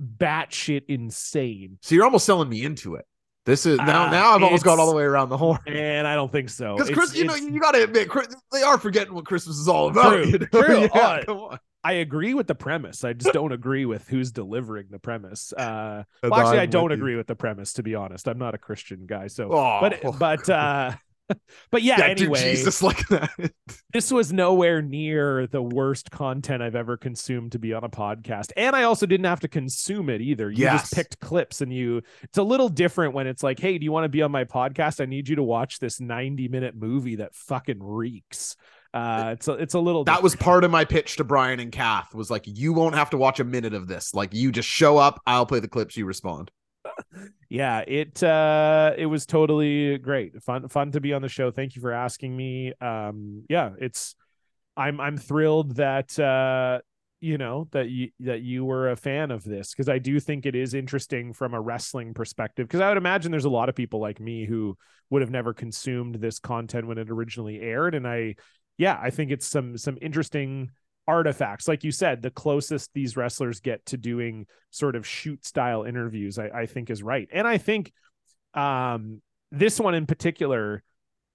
[0.00, 1.78] batshit insane.
[1.82, 3.06] So you're almost selling me into it.
[3.44, 4.06] This is now.
[4.06, 5.60] Uh, now I've almost gone all the way around the horn.
[5.68, 6.74] And I don't think so.
[6.76, 9.68] Because Chris, you know, you got to admit, Chris, they are forgetting what Christmas is
[9.68, 10.10] all about.
[10.10, 10.46] True, you know?
[10.46, 10.80] true.
[10.94, 11.58] Yeah, Oh, come on.
[11.84, 13.04] I agree with the premise.
[13.04, 15.52] I just don't agree with who's delivering the premise.
[15.52, 17.04] Uh, well, actually, I I'm don't with you.
[17.04, 17.74] agree with the premise.
[17.74, 19.28] To be honest, I'm not a Christian guy.
[19.28, 20.90] So, Oh, but but uh,
[21.70, 21.98] but yeah.
[21.98, 23.30] yeah, anyway, Jesus like that.
[23.92, 28.52] this was nowhere near the worst content I've ever consumed to be on a podcast.
[28.56, 30.50] And I also didn't have to consume it either.
[30.50, 30.82] You Yes.
[30.82, 33.92] just picked clips and you it's a little different when it's like, hey, do you
[33.92, 35.00] want to be on my podcast?
[35.00, 38.56] I need you to watch this 90 minute movie that fucking reeks.
[38.94, 41.70] Uh it's a, it's a little that was part of my pitch to Brian and
[41.72, 44.14] Kath was like, you won't have to watch a minute of this.
[44.14, 45.20] Like, you just show up.
[45.26, 45.96] I'll play the clips.
[45.96, 46.50] You respond.
[47.48, 50.42] Yeah it uh it was totally great.
[50.42, 51.50] Fun fun to be on the show.
[51.50, 52.72] Thank you for asking me.
[52.80, 54.14] Um yeah it's
[54.76, 56.80] i'm i'm thrilled that uh
[57.20, 60.44] you know that you that you were a fan of this because i do think
[60.44, 63.74] it is interesting from a wrestling perspective because i would imagine there's a lot of
[63.74, 64.76] people like me who
[65.08, 67.94] would have never consumed this content when it originally aired.
[67.94, 68.34] And i
[68.76, 70.70] yeah i think it's some some interesting
[71.08, 75.84] artifacts like you said the closest these wrestlers get to doing sort of shoot style
[75.84, 77.92] interviews I, I think is right and i think
[78.54, 79.22] um
[79.52, 80.82] this one in particular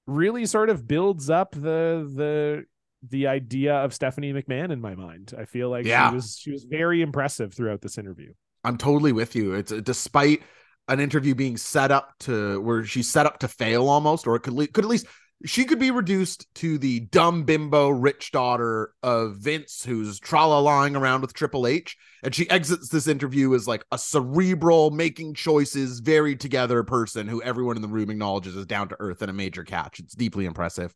[0.08, 2.66] really sort of builds up the the
[3.10, 6.10] the idea of stephanie mcmahon in my mind i feel like Yeah.
[6.10, 8.34] she was she was very impressive throughout this interview
[8.64, 9.56] I'm totally with you.
[9.56, 10.44] It's despite
[10.88, 14.42] an interview being set up to where she's set up to fail almost, or it
[14.42, 15.08] could le- could at least
[15.46, 21.22] she could be reduced to the dumb bimbo rich daughter of Vince, who's tralalying around
[21.22, 26.36] with Triple H, and she exits this interview as like a cerebral, making choices, very
[26.36, 29.64] together person who everyone in the room acknowledges is down to earth and a major
[29.64, 30.00] catch.
[30.00, 30.96] It's deeply impressive.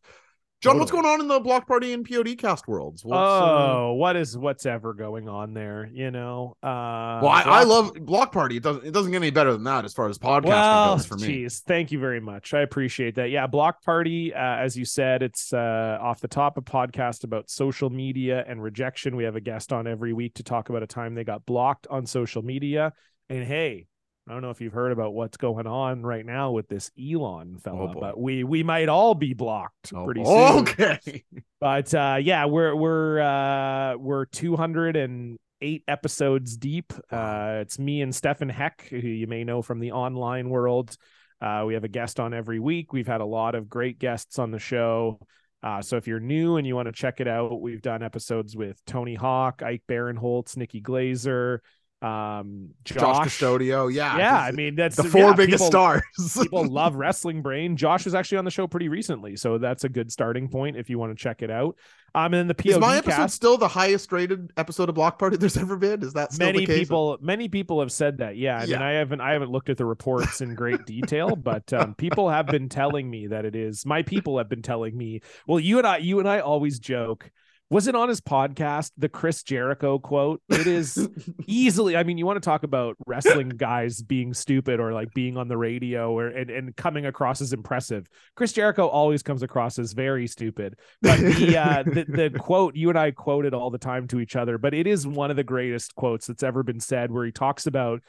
[0.60, 3.04] John, what's going on in the block party and POD cast worlds?
[3.04, 7.42] What's, uh, oh what is what's ever going on there you know uh well, I,
[7.46, 8.56] I love Block Party.
[8.56, 11.06] It doesn't it doesn't get any better than that as far as podcasting well, goes
[11.06, 11.26] for me.
[11.26, 12.54] Geez, thank you very much.
[12.54, 13.30] I appreciate that.
[13.30, 17.50] Yeah, Block Party, uh, as you said, it's uh, off the top a podcast about
[17.50, 19.16] social media and rejection.
[19.16, 21.86] We have a guest on every week to talk about a time they got blocked
[21.88, 22.92] on social media.
[23.28, 23.86] And hey,
[24.28, 27.58] I don't know if you've heard about what's going on right now with this Elon
[27.58, 30.34] fella, Oh, but we we might all be blocked Oh, pretty soon.
[30.58, 31.24] okay.
[31.60, 36.92] But uh, yeah, we're we're uh, we're 208 episodes deep.
[37.10, 40.96] Uh, it's me and Stefan Heck, who you may know from the online world.
[41.40, 42.92] Uh, we have a guest on every week.
[42.92, 45.18] We've had a lot of great guests on the show.
[45.62, 48.54] Uh, so if you're new and you want to check it out, we've done episodes
[48.56, 51.58] with Tony Hawk, Ike Barinholtz, Nikki Glazer,
[52.02, 53.00] um, Josh.
[53.00, 53.92] Josh Custodio.
[53.92, 54.18] Yeah.
[54.18, 56.02] Yeah, I mean that's the four yeah, biggest people- stars.
[56.42, 59.88] people love wrestling brain josh was actually on the show pretty recently so that's a
[59.88, 61.76] good starting point if you want to check it out
[62.14, 64.94] um and then the POV Is my episode cast, still the highest rated episode of
[64.94, 66.02] Block Party there's ever been?
[66.02, 66.78] Is that still many the case?
[66.80, 68.76] people many people have said that yeah i Yeah.
[68.78, 72.28] mean i haven't i haven't looked at the reports in great detail but um, people
[72.28, 75.78] have been telling me that it is my people have been telling me well you
[75.78, 77.30] and i you and i always joke
[77.70, 80.40] was it on his podcast the chris jericho quote?
[80.48, 81.08] It is
[81.46, 85.36] easily i mean you want to talk about wrestling guys being stupid or like being
[85.36, 88.08] on the radio or and, and coming across as impressive.
[88.34, 90.78] Chris jericho always comes across as very stupid.
[91.02, 94.36] But the uh the, the quote you and i quoted all the time to each
[94.36, 97.32] other but it is one of the greatest quotes that's ever been said where he
[97.32, 98.02] talks about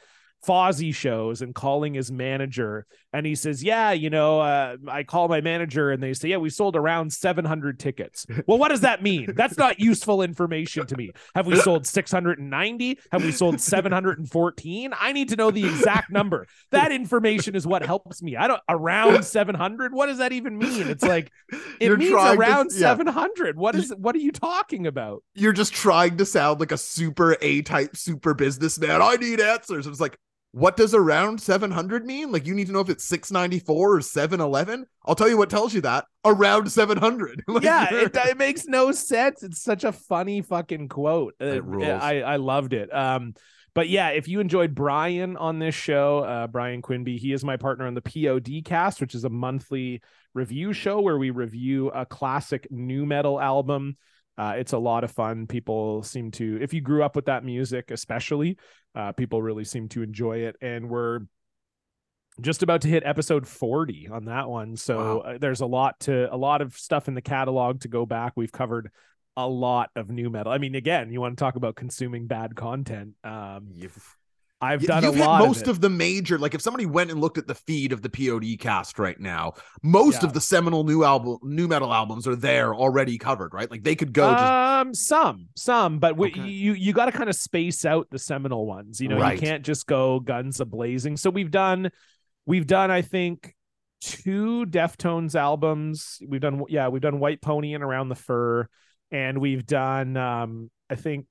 [0.46, 2.86] Fozzy shows and calling his manager.
[3.12, 6.36] And he says, Yeah, you know, uh, I call my manager and they say, Yeah,
[6.36, 8.26] we sold around 700 tickets.
[8.46, 9.32] Well, what does that mean?
[9.34, 11.10] That's not useful information to me.
[11.34, 12.98] Have we sold 690?
[13.12, 14.92] Have we sold 714?
[14.98, 16.46] I need to know the exact number.
[16.70, 18.36] That information is what helps me.
[18.36, 19.92] I don't around 700.
[19.92, 20.86] What does that even mean?
[20.88, 21.30] It's like
[21.80, 22.78] it You're means trying to- around yeah.
[22.80, 23.56] 700.
[23.56, 25.22] What is what are you talking about?
[25.34, 29.00] You're just trying to sound like a super A type super businessman.
[29.02, 29.86] I need answers.
[29.86, 30.18] It's like,
[30.52, 32.32] what does around 700 mean?
[32.32, 34.86] Like, you need to know if it's 694 or 711.
[35.04, 37.44] I'll tell you what tells you that around 700.
[37.48, 39.42] Like, yeah, it, it makes no sense.
[39.42, 41.34] It's such a funny fucking quote.
[41.40, 41.86] It rules.
[41.88, 42.94] I I loved it.
[42.94, 43.34] Um,
[43.74, 47.56] but yeah, if you enjoyed Brian on this show, uh, Brian Quinby, he is my
[47.56, 50.02] partner on the POD Cast, which is a monthly
[50.34, 53.96] review show where we review a classic nu metal album.
[54.38, 55.46] Uh, it's a lot of fun.
[55.48, 58.56] People seem to, if you grew up with that music, especially,
[58.94, 60.54] uh, people really seem to enjoy it.
[60.62, 61.20] And we're
[62.40, 64.76] just about to hit episode 40 on that one.
[64.76, 65.18] So Wow.
[65.22, 68.34] uh, there's a lot to, a lot of stuff in the catalog to go back.
[68.36, 68.90] We've covered
[69.36, 70.52] a lot of nu metal.
[70.52, 73.14] I mean, again, you want to talk about consuming bad content.
[73.24, 74.00] Um, You've-
[74.60, 77.12] I've done You've a hit lot most of, of, the major, like if somebody went
[77.12, 79.52] and looked at the feed of the POD cast right now,
[79.84, 80.26] most Yeah.
[80.28, 83.70] of the seminal new album, nu metal albums are there already covered, right?
[83.70, 86.42] Like they could go just um some some but we, Okay.
[86.48, 89.34] you you got to kind of space out the seminal ones you know Right.
[89.34, 91.90] you can't just go guns a blazing so we've done
[92.46, 93.54] we've done i think
[94.00, 98.66] two deftones albums we've done yeah we've done white pony and around the fur
[99.10, 101.26] and we've done um i think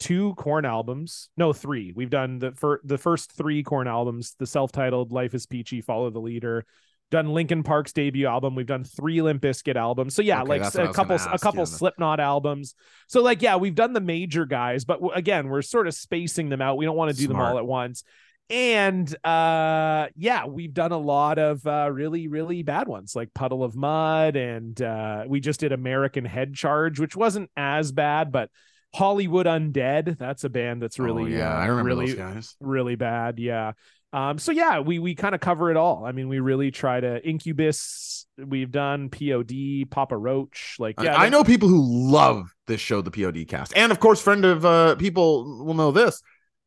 [0.00, 4.46] two Korn albums no three we've done the fir- the first three Korn albums the
[4.46, 6.64] self-titled life is peachy follow the leader
[7.10, 8.54] done Linkin Park's debut album.
[8.54, 10.14] We've done three Limp Bizkit albums.
[10.14, 11.66] So yeah, Okay, like that's what I a couple a couple you.
[11.66, 12.74] Slipknot albums.
[13.08, 16.48] So like yeah, we've done the major guys, but w- again, we're sort of spacing
[16.50, 16.76] them out.
[16.76, 18.04] We don't want to do them all at once.
[18.48, 23.62] And uh yeah, we've done a lot of uh really really bad ones like Puddle
[23.64, 28.50] of Mudd and uh we just did American Head Charge, which wasn't as bad, but
[28.94, 32.56] Hollywood Undead, that's a band that's really oh, yeah, uh, I remember really those guys.
[32.60, 33.72] really bad yeah
[34.12, 36.98] um so yeah we we kind of cover it all i mean we really try
[36.98, 39.48] to incubus we've done pod
[39.90, 41.80] papa roach like I- yeah I, that- know people who
[42.10, 45.90] love this show, the POD cast, and of course, friend of uh, people will know
[45.92, 46.22] this.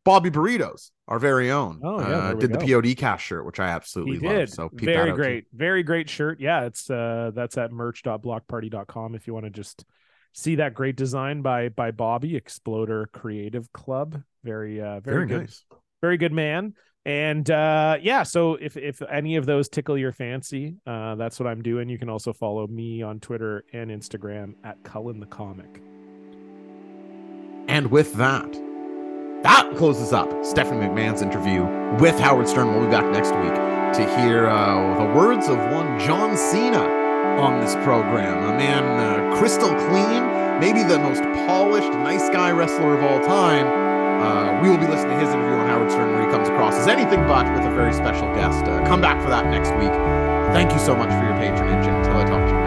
[0.05, 2.59] Bobby Burritos, our very own, Oh, yeah, uh, did go.
[2.59, 4.49] the POD cast shirt, which I he absolutely did love.
[4.49, 5.21] So very out, too.
[5.21, 9.85] great very great shirt yeah it's uh that's at merch.blockparty.com if you want to just
[10.33, 14.21] see that great design by by bobby exploder creative club.
[14.43, 15.63] Very uh very, Very good nice.
[16.01, 16.73] very good man.
[17.05, 21.47] And uh yeah so if if any of those tickle your fancy uh that's what
[21.47, 21.89] i'm doing.
[21.89, 25.81] You can also follow me on twitter and instagram at cullen the comic.
[27.67, 28.51] And with that,
[29.43, 31.63] that closes up Stephanie McMahon's interview
[31.99, 32.73] with Howard Stern.
[32.73, 33.53] We'll be back next week
[33.95, 37.02] to hear uh, the words of one John Cena
[37.39, 38.43] on this program.
[38.43, 43.67] A man uh, crystal clean, maybe the most polished, nice guy wrestler of all time.
[44.21, 46.75] Uh, we will be listening to his interview on Howard Stern where he comes across
[46.75, 48.65] as anything but with a very special guest.
[48.65, 49.91] Uh, come back for that next week.
[50.53, 51.85] Thank you so much for your patronage.
[51.85, 52.62] Until I talk to you